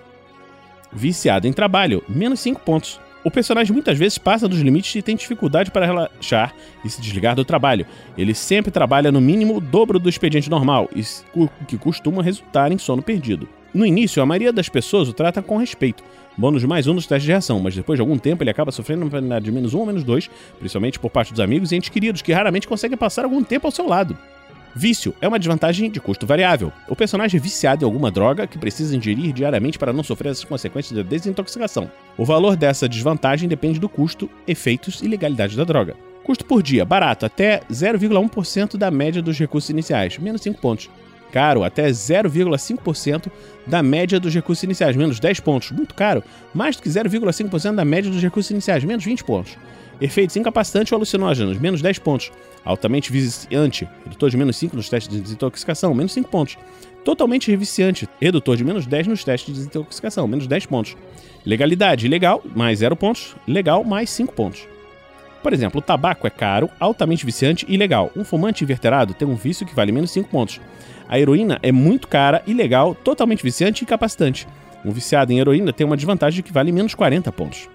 Viciado 0.92 1.48
em 1.48 1.54
trabalho, 1.54 2.04
menos 2.10 2.42
5 2.42 2.62
pontos. 2.62 3.00
O 3.24 3.30
personagem 3.30 3.72
muitas 3.72 3.98
vezes 3.98 4.18
passa 4.18 4.48
dos 4.48 4.60
limites 4.60 4.96
e 4.96 5.02
tem 5.02 5.16
dificuldade 5.16 5.70
para 5.70 5.86
relaxar 5.86 6.54
e 6.84 6.90
se 6.90 7.00
desligar 7.00 7.36
do 7.36 7.46
trabalho. 7.46 7.86
Ele 8.18 8.34
sempre 8.34 8.72
trabalha 8.72 9.12
no 9.12 9.22
mínimo 9.22 9.56
o 9.56 9.62
dobro 9.62 10.00
do 10.00 10.10
expediente 10.10 10.50
normal, 10.50 10.90
o 11.36 11.48
que 11.68 11.78
costuma 11.78 12.24
resultar 12.24 12.72
em 12.72 12.80
sono 12.80 13.02
perdido. 13.02 13.48
No 13.74 13.86
início, 13.86 14.22
a 14.22 14.26
maioria 14.26 14.52
das 14.52 14.68
pessoas 14.68 15.08
o 15.08 15.14
trata 15.14 15.42
com 15.42 15.56
respeito, 15.56 16.04
bônus 16.38 16.64
mais 16.64 16.88
um 16.88 16.94
nos 16.94 17.06
testes 17.06 17.26
de 17.26 17.32
reação, 17.32 17.60
mas 17.60 17.76
depois 17.76 17.98
de 17.98 18.02
algum 18.02 18.18
tempo 18.18 18.44
ele 18.44 18.50
acaba 18.50 18.72
sofrendo 18.72 19.04
uma 19.04 19.12
penalidade 19.12 19.46
de 19.46 19.52
menos 19.52 19.74
um 19.74 19.80
ou 19.80 19.86
menos 19.86 20.04
dois, 20.04 20.30
principalmente 20.60 21.00
por 21.00 21.10
parte 21.10 21.32
dos 21.32 21.40
amigos 21.40 21.72
e 21.72 21.76
entes 21.76 21.90
queridos, 21.90 22.22
que 22.22 22.32
raramente 22.32 22.68
conseguem 22.68 22.98
passar 22.98 23.24
algum 23.24 23.44
tempo 23.44 23.68
ao 23.68 23.72
seu 23.72 23.88
lado. 23.88 24.18
Vício 24.74 25.14
é 25.20 25.28
uma 25.28 25.38
desvantagem 25.38 25.90
de 25.90 26.00
custo 26.00 26.26
variável. 26.26 26.72
O 26.88 26.96
personagem 26.96 27.38
é 27.38 27.42
viciado 27.42 27.84
em 27.84 27.86
alguma 27.86 28.10
droga 28.10 28.48
que 28.48 28.58
precisa 28.58 28.96
ingerir 28.96 29.34
diariamente 29.34 29.78
para 29.78 29.92
não 29.92 30.02
sofrer 30.02 30.30
as 30.30 30.44
consequências 30.46 30.96
da 30.96 31.04
desintoxicação. 31.04 31.92
O 32.18 32.24
valor 32.24 32.56
dessa 32.56 32.88
desvantagem 32.88 33.50
depende 33.50 33.80
do 33.80 33.90
custo, 33.90 34.30
efeitos 34.48 35.02
e 35.02 35.08
legalidade 35.08 35.58
da 35.58 35.66
droga. 35.66 35.96
Custo 36.24 36.46
por 36.46 36.64
dia, 36.64 36.86
barato, 36.86 37.26
até 37.26 37.62
0,1% 37.70 38.78
da 38.78 38.90
média 38.90 39.22
dos 39.22 39.38
recursos 39.38 39.70
iniciais, 39.70 40.18
menos 40.18 40.42
5 40.42 40.62
pontos. 40.62 40.90
Caro, 41.32 41.64
até 41.64 41.90
0,5% 41.90 43.32
da 43.66 43.82
média 43.82 44.20
dos 44.20 44.34
recursos 44.34 44.64
iniciais, 44.64 44.96
menos 44.96 45.20
10 45.20 45.40
pontos. 45.40 45.72
Muito 45.72 45.96
caro, 45.96 46.24
mais 46.54 46.76
do 46.76 46.82
que 46.82 46.90
0,5% 46.90 47.76
da 47.76 47.86
média 47.86 48.12
dos 48.12 48.22
recursos 48.22 48.52
iniciais, 48.52 48.84
menos 48.84 49.04
20 49.04 49.24
pontos. 49.24 49.58
Efeitos 50.00 50.36
incapacitantes 50.36 50.92
ou 50.92 50.98
alucinógenos, 50.98 51.58
menos 51.60 51.82
10 51.82 52.00
pontos. 52.00 52.32
Altamente 52.66 53.12
viciante, 53.12 53.88
redutor 54.04 54.30
de 54.30 54.38
menos 54.38 54.58
5 54.58 54.76
nos 54.76 54.90
testes 54.90 55.14
de 55.16 55.22
desintoxicação, 55.22 55.94
menos 55.94 56.12
5 56.14 56.30
pontos. 56.30 56.58
Totalmente 57.06 57.50
reviciante, 57.50 58.08
redutor 58.20 58.58
de 58.58 58.64
menos 58.64 58.86
10 58.86 59.08
nos 59.08 59.24
testes 59.24 59.54
de 59.54 59.60
desintoxicação, 59.60 60.28
menos 60.28 60.48
10 60.48 60.66
pontos. 60.66 60.98
Legalidade, 61.46 62.08
legal, 62.08 62.44
mais 62.56 62.80
0 62.80 62.96
pontos. 62.96 63.36
Legal, 63.48 63.84
mais 63.84 64.10
5 64.10 64.34
pontos. 64.34 64.68
Por 65.42 65.54
exemplo, 65.54 65.80
o 65.80 65.82
tabaco 65.82 66.28
é 66.28 66.30
caro, 66.30 66.70
altamente 66.80 67.26
viciante 67.26 67.66
e 67.68 67.76
legal. 67.76 68.12
Um 68.16 68.24
fumante 68.24 68.64
inverterado 68.64 69.14
tem 69.14 69.28
um 69.28 69.36
vício 69.36 69.66
que 69.66 69.76
vale 69.76 69.92
menos 69.92 70.12
5 70.12 70.30
pontos. 70.30 70.62
A 71.10 71.20
heroína 71.20 71.60
é 71.64 71.72
muito 71.72 72.08
cara, 72.08 72.44
ilegal, 72.46 72.96
totalmente 72.96 73.44
viciante 73.44 73.84
e 73.84 73.86
incapacitante. 73.86 74.48
Um 74.86 74.92
viciado 74.92 75.32
em 75.32 75.40
heroína 75.40 75.74
tem 75.74 75.86
uma 75.86 75.98
desvantagem 75.98 76.44
que 76.44 76.54
vale 76.54 76.72
menos 76.72 76.96
40 76.96 77.32
pontos. 77.32 77.70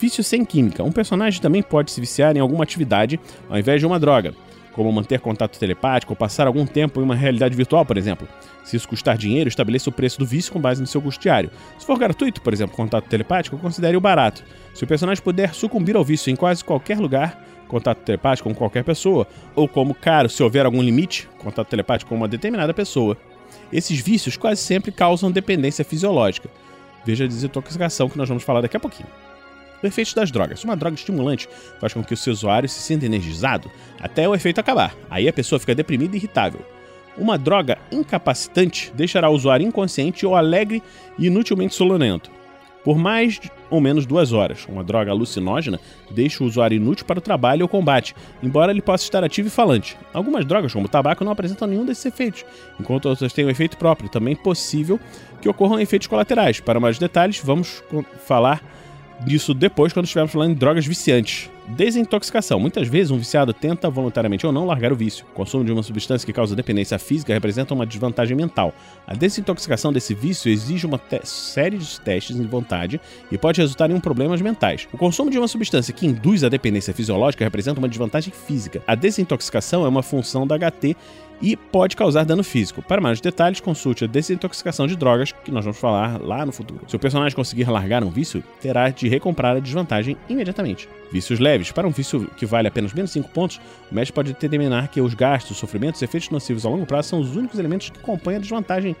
Vício 0.00 0.24
sem 0.24 0.44
química. 0.44 0.82
Um 0.82 0.90
personagem 0.92 1.40
também 1.40 1.62
pode 1.62 1.90
se 1.90 2.00
viciar 2.00 2.36
em 2.36 2.40
alguma 2.40 2.64
atividade 2.64 3.20
ao 3.48 3.58
invés 3.58 3.80
de 3.80 3.86
uma 3.86 3.98
droga, 3.98 4.34
como 4.74 4.92
manter 4.92 5.20
contato 5.20 5.58
telepático 5.58 6.12
ou 6.12 6.16
passar 6.16 6.46
algum 6.46 6.66
tempo 6.66 7.00
em 7.00 7.04
uma 7.04 7.14
realidade 7.14 7.54
virtual, 7.56 7.84
por 7.86 7.96
exemplo. 7.96 8.28
Se 8.64 8.76
isso 8.76 8.88
custar 8.88 9.16
dinheiro, 9.16 9.48
estabeleça 9.48 9.88
o 9.88 9.92
preço 9.92 10.18
do 10.18 10.26
vício 10.26 10.52
com 10.52 10.60
base 10.60 10.80
no 10.80 10.86
seu 10.86 11.00
custo 11.00 11.22
diário. 11.22 11.50
Se 11.78 11.86
for 11.86 11.98
gratuito, 11.98 12.42
por 12.42 12.52
exemplo, 12.52 12.76
contato 12.76 13.08
telepático, 13.08 13.56
considere 13.58 13.96
o 13.96 14.00
barato. 14.00 14.42
Se 14.74 14.82
o 14.84 14.86
personagem 14.86 15.22
puder 15.22 15.54
sucumbir 15.54 15.96
ao 15.96 16.04
vício 16.04 16.30
em 16.30 16.36
quase 16.36 16.64
qualquer 16.64 16.98
lugar, 16.98 17.40
contato 17.68 17.98
telepático 17.98 18.48
com 18.48 18.54
qualquer 18.54 18.82
pessoa, 18.84 19.26
ou 19.54 19.68
como 19.68 19.94
caro, 19.94 20.28
se 20.28 20.42
houver 20.42 20.66
algum 20.66 20.82
limite, 20.82 21.28
contato 21.38 21.68
telepático 21.68 22.08
com 22.08 22.16
uma 22.16 22.28
determinada 22.28 22.74
pessoa. 22.74 23.16
Esses 23.72 24.00
vícios 24.00 24.36
quase 24.36 24.60
sempre 24.60 24.90
causam 24.90 25.30
dependência 25.30 25.84
fisiológica. 25.84 26.50
Veja 27.04 27.24
a 27.24 27.28
desintoxicação 27.28 28.08
que 28.08 28.18
nós 28.18 28.28
vamos 28.28 28.42
falar 28.42 28.60
daqui 28.60 28.76
a 28.76 28.80
pouquinho. 28.80 29.08
O 29.84 29.86
efeito 29.86 30.14
das 30.14 30.30
drogas. 30.30 30.64
Uma 30.64 30.74
droga 30.74 30.94
estimulante 30.94 31.46
faz 31.78 31.92
com 31.92 32.02
que 32.02 32.14
o 32.14 32.16
seu 32.16 32.32
usuário 32.32 32.66
se 32.66 32.80
sinta 32.80 33.04
energizado 33.04 33.70
até 34.00 34.26
o 34.26 34.34
efeito 34.34 34.58
acabar. 34.58 34.96
Aí 35.10 35.28
a 35.28 35.32
pessoa 35.32 35.58
fica 35.58 35.74
deprimida 35.74 36.16
e 36.16 36.18
irritável. 36.18 36.64
Uma 37.18 37.36
droga 37.36 37.76
incapacitante 37.92 38.90
deixará 38.94 39.28
o 39.28 39.34
usuário 39.34 39.66
inconsciente 39.66 40.24
ou 40.24 40.34
alegre 40.34 40.82
e 41.18 41.26
inutilmente 41.26 41.74
sonolento. 41.74 42.30
Por 42.82 42.96
mais 42.96 43.38
ou 43.68 43.78
menos 43.78 44.06
duas 44.06 44.32
horas. 44.32 44.64
Uma 44.66 44.82
droga 44.82 45.10
alucinógena 45.10 45.78
deixa 46.10 46.42
o 46.42 46.46
usuário 46.46 46.76
inútil 46.76 47.04
para 47.04 47.18
o 47.18 47.22
trabalho 47.22 47.62
ou 47.62 47.68
combate, 47.68 48.16
embora 48.42 48.72
ele 48.72 48.80
possa 48.80 49.04
estar 49.04 49.22
ativo 49.22 49.48
e 49.48 49.50
falante. 49.50 49.98
Algumas 50.14 50.46
drogas, 50.46 50.72
como 50.72 50.86
o 50.86 50.88
tabaco, 50.88 51.24
não 51.24 51.32
apresentam 51.32 51.68
nenhum 51.68 51.84
desses 51.84 52.06
efeitos, 52.06 52.42
enquanto 52.80 53.06
outras 53.06 53.34
têm 53.34 53.44
um 53.44 53.50
efeito 53.50 53.76
próprio. 53.76 54.08
Também 54.08 54.32
é 54.32 54.42
possível 54.42 54.98
que 55.42 55.48
ocorram 55.48 55.78
efeitos 55.78 56.08
colaterais. 56.08 56.58
Para 56.58 56.80
mais 56.80 56.98
detalhes, 56.98 57.38
vamos 57.44 57.82
falar 58.26 58.62
disso 59.20 59.54
depois 59.54 59.92
quando 59.92 60.06
estivermos 60.06 60.32
falando 60.32 60.54
de 60.54 60.58
drogas 60.60 60.86
viciantes. 60.86 61.50
Desintoxicação. 61.68 62.60
Muitas 62.60 62.88
vezes 62.88 63.10
um 63.10 63.16
viciado 63.16 63.52
tenta, 63.54 63.88
voluntariamente 63.88 64.46
ou 64.46 64.52
não, 64.52 64.66
largar 64.66 64.92
o 64.92 64.96
vício. 64.96 65.24
O 65.32 65.34
consumo 65.34 65.64
de 65.64 65.72
uma 65.72 65.82
substância 65.82 66.26
que 66.26 66.32
causa 66.32 66.54
dependência 66.54 66.98
física 66.98 67.32
representa 67.32 67.72
uma 67.72 67.86
desvantagem 67.86 68.36
mental. 68.36 68.74
A 69.06 69.14
desintoxicação 69.14 69.92
desse 69.92 70.12
vício 70.14 70.50
exige 70.50 70.84
uma 70.84 71.00
série 71.22 71.78
de 71.78 72.00
testes 72.00 72.36
de 72.36 72.46
vontade 72.46 73.00
e 73.32 73.38
pode 73.38 73.60
resultar 73.60 73.90
em 73.90 73.98
problemas 73.98 74.42
mentais. 74.42 74.86
O 74.92 74.98
consumo 74.98 75.30
de 75.30 75.38
uma 75.38 75.48
substância 75.48 75.94
que 75.94 76.06
induz 76.06 76.44
a 76.44 76.50
dependência 76.50 76.92
fisiológica 76.92 77.44
representa 77.44 77.78
uma 77.78 77.88
desvantagem 77.88 78.32
física. 78.32 78.82
A 78.86 78.94
desintoxicação 78.94 79.86
é 79.86 79.88
uma 79.88 80.02
função 80.02 80.46
da 80.46 80.58
HT 80.58 80.94
e 81.40 81.56
pode 81.56 81.96
causar 81.96 82.24
dano 82.24 82.44
físico. 82.44 82.82
Para 82.82 83.00
mais 83.00 83.20
detalhes, 83.20 83.60
consulte 83.60 84.04
a 84.04 84.06
desintoxicação 84.06 84.86
de 84.86 84.96
drogas, 84.96 85.32
que 85.32 85.50
nós 85.50 85.64
vamos 85.64 85.78
falar 85.78 86.20
lá 86.20 86.44
no 86.46 86.52
futuro. 86.52 86.80
Se 86.86 86.96
o 86.96 86.98
personagem 86.98 87.34
conseguir 87.34 87.68
largar 87.68 88.04
um 88.04 88.10
vício, 88.10 88.42
terá 88.60 88.88
de 88.90 89.08
recomprar 89.08 89.56
a 89.56 89.60
desvantagem 89.60 90.16
imediatamente. 90.28 90.88
Vícios 91.10 91.38
leves. 91.38 91.53
Para 91.72 91.86
um 91.86 91.90
vício 91.90 92.30
que 92.36 92.46
vale 92.46 92.68
apenas 92.68 92.92
menos 92.92 93.10
5 93.12 93.28
pontos, 93.30 93.60
o 93.90 93.94
médico 93.94 94.14
pode 94.14 94.32
determinar 94.32 94.88
que 94.88 95.00
os 95.00 95.14
gastos, 95.14 95.56
sofrimentos 95.56 96.00
e 96.02 96.04
efeitos 96.04 96.30
nocivos 96.30 96.66
a 96.66 96.68
longo 96.68 96.86
prazo 96.86 97.10
são 97.10 97.20
os 97.20 97.36
únicos 97.36 97.58
elementos 97.58 97.90
que 97.90 97.98
compõem 98.00 98.36
a 98.36 98.38
desvantagem 98.38 98.96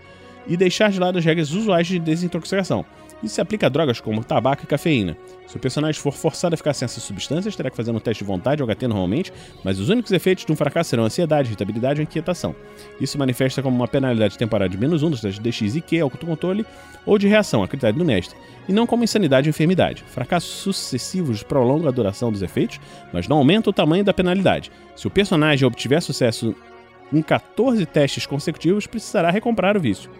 e 0.46 0.56
deixar 0.56 0.90
de 0.90 1.00
lado 1.00 1.18
as 1.18 1.24
regras 1.24 1.52
usuais 1.52 1.86
de 1.86 1.98
desintoxicação. 1.98 2.84
Isso 3.22 3.36
se 3.36 3.40
aplica 3.40 3.66
a 3.66 3.68
drogas 3.68 4.00
como 4.00 4.22
tabaco 4.22 4.64
e 4.64 4.66
cafeína. 4.66 5.16
Se 5.46 5.56
o 5.56 5.60
personagem 5.60 6.00
for 6.00 6.12
forçado 6.12 6.54
a 6.54 6.56
ficar 6.56 6.74
sem 6.74 6.84
essas 6.84 7.02
substâncias, 7.02 7.54
terá 7.54 7.70
que 7.70 7.76
fazer 7.76 7.90
um 7.90 7.98
teste 7.98 8.24
de 8.24 8.28
vontade 8.28 8.62
ou 8.62 8.68
HT 8.68 8.86
normalmente, 8.86 9.32
mas 9.62 9.78
os 9.78 9.88
únicos 9.88 10.10
efeitos 10.12 10.44
de 10.44 10.52
um 10.52 10.56
fracasso 10.56 10.90
serão 10.90 11.04
ansiedade, 11.04 11.48
irritabilidade 11.48 12.00
ou 12.00 12.02
inquietação. 12.02 12.54
Isso 13.00 13.12
se 13.12 13.18
manifesta 13.18 13.62
como 13.62 13.76
uma 13.76 13.88
penalidade 13.88 14.36
temporária 14.36 14.70
de 14.70 14.78
menos 14.78 15.02
1 15.02 15.10
dos 15.10 15.20
testes 15.20 15.42
de 15.42 15.50
DX 15.50 15.76
e 15.76 15.80
Q, 15.80 16.00
autocontrole, 16.00 16.66
ou 17.06 17.18
de 17.18 17.28
reação, 17.28 17.62
a 17.62 17.68
critério 17.68 17.98
do 17.98 18.04
mestre, 18.04 18.36
e 18.68 18.72
não 18.72 18.86
como 18.86 19.04
insanidade 19.04 19.48
ou 19.48 19.50
enfermidade. 19.50 20.02
Fracassos 20.06 20.50
sucessivos 20.50 21.42
prolongam 21.42 21.88
a 21.88 21.92
duração 21.92 22.32
dos 22.32 22.42
efeitos, 22.42 22.80
mas 23.12 23.28
não 23.28 23.36
aumentam 23.36 23.70
o 23.70 23.74
tamanho 23.74 24.04
da 24.04 24.14
penalidade. 24.14 24.70
Se 24.96 25.06
o 25.06 25.10
personagem 25.10 25.66
obtiver 25.66 26.00
sucesso 26.02 26.54
em 27.12 27.22
14 27.22 27.84
testes 27.86 28.26
consecutivos, 28.26 28.86
precisará 28.86 29.30
recomprar 29.30 29.76
o 29.76 29.80
vício. 29.80 30.10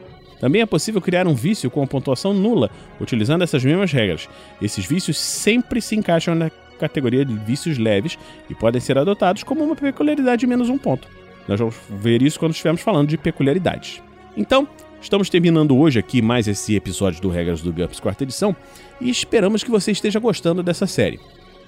Também 0.45 0.61
é 0.61 0.67
possível 0.67 1.01
criar 1.01 1.27
um 1.27 1.33
vício 1.33 1.71
com 1.71 1.87
pontuação 1.87 2.35
nula, 2.35 2.71
utilizando 3.01 3.41
essas 3.41 3.65
mesmas 3.65 3.91
regras. 3.91 4.29
Esses 4.61 4.85
vícios 4.85 5.17
sempre 5.17 5.81
se 5.81 5.97
encaixam 5.97 6.35
na 6.35 6.51
categoria 6.79 7.25
de 7.25 7.33
vícios 7.33 7.79
leves 7.79 8.19
e 8.51 8.55
podem 8.55 8.79
ser 8.79 8.99
adotados 8.99 9.43
como 9.43 9.65
uma 9.65 9.75
peculiaridade 9.75 10.41
de 10.41 10.47
menos 10.47 10.69
um 10.69 10.77
ponto. 10.77 11.09
Nós 11.49 11.59
vamos 11.59 11.75
ver 11.89 12.21
isso 12.21 12.39
quando 12.39 12.53
estivermos 12.53 12.83
falando 12.83 13.09
de 13.09 13.17
peculiaridades. 13.17 14.03
Então, 14.37 14.69
estamos 15.01 15.31
terminando 15.31 15.75
hoje 15.79 15.99
aqui 15.99 16.21
mais 16.21 16.47
esse 16.47 16.77
episódio 16.77 17.23
do 17.23 17.31
Regras 17.31 17.63
do 17.63 17.73
GURPS 17.73 17.99
quarta 17.99 18.25
edição 18.25 18.55
e 19.01 19.09
esperamos 19.09 19.65
que 19.65 19.71
você 19.71 19.93
esteja 19.93 20.21
gostando 20.21 20.63
dessa 20.63 20.87
série. 20.87 21.21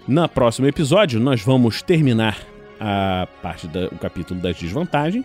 No 0.07 0.29
próximo 0.29 0.67
episódio, 0.67 1.19
nós 1.19 1.41
vamos 1.41 1.81
terminar 1.81 2.39
a 2.79 3.27
parte 3.41 3.67
do 3.69 3.89
capítulo 3.99 4.39
das 4.39 4.59
desvantagens 4.59 5.25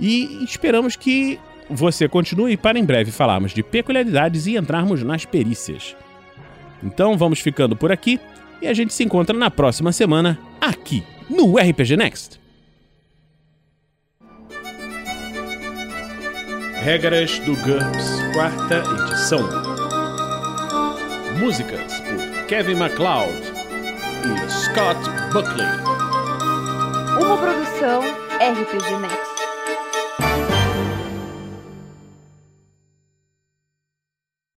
e 0.00 0.42
esperamos 0.42 0.96
que 0.96 1.38
você 1.72 2.08
continue 2.08 2.56
para 2.56 2.78
em 2.78 2.84
breve 2.84 3.10
falarmos 3.10 3.52
de 3.52 3.62
peculiaridades 3.62 4.46
e 4.46 4.56
entrarmos 4.56 5.02
nas 5.02 5.24
perícias. 5.24 5.96
Então 6.82 7.16
vamos 7.16 7.40
ficando 7.40 7.76
por 7.76 7.90
aqui 7.90 8.20
e 8.60 8.66
a 8.66 8.74
gente 8.74 8.92
se 8.92 9.02
encontra 9.02 9.36
na 9.36 9.50
próxima 9.50 9.92
semana 9.92 10.38
aqui 10.60 11.02
no 11.28 11.56
RPG 11.56 11.96
Next. 11.96 12.40
Regras 16.82 17.38
do 17.40 17.54
GURPS, 17.56 18.20
quarta 18.34 18.82
edição. 19.04 19.48
Músicas 21.38 22.00
por 22.00 22.46
Kevin 22.48 22.74
MacLeod 22.74 23.32
e 24.24 24.50
Scott 24.50 24.98
Buckley. 25.32 25.66
Uma 27.20 27.36
produção 27.38 28.00
RPG 28.40 28.98
Next. 29.00 29.31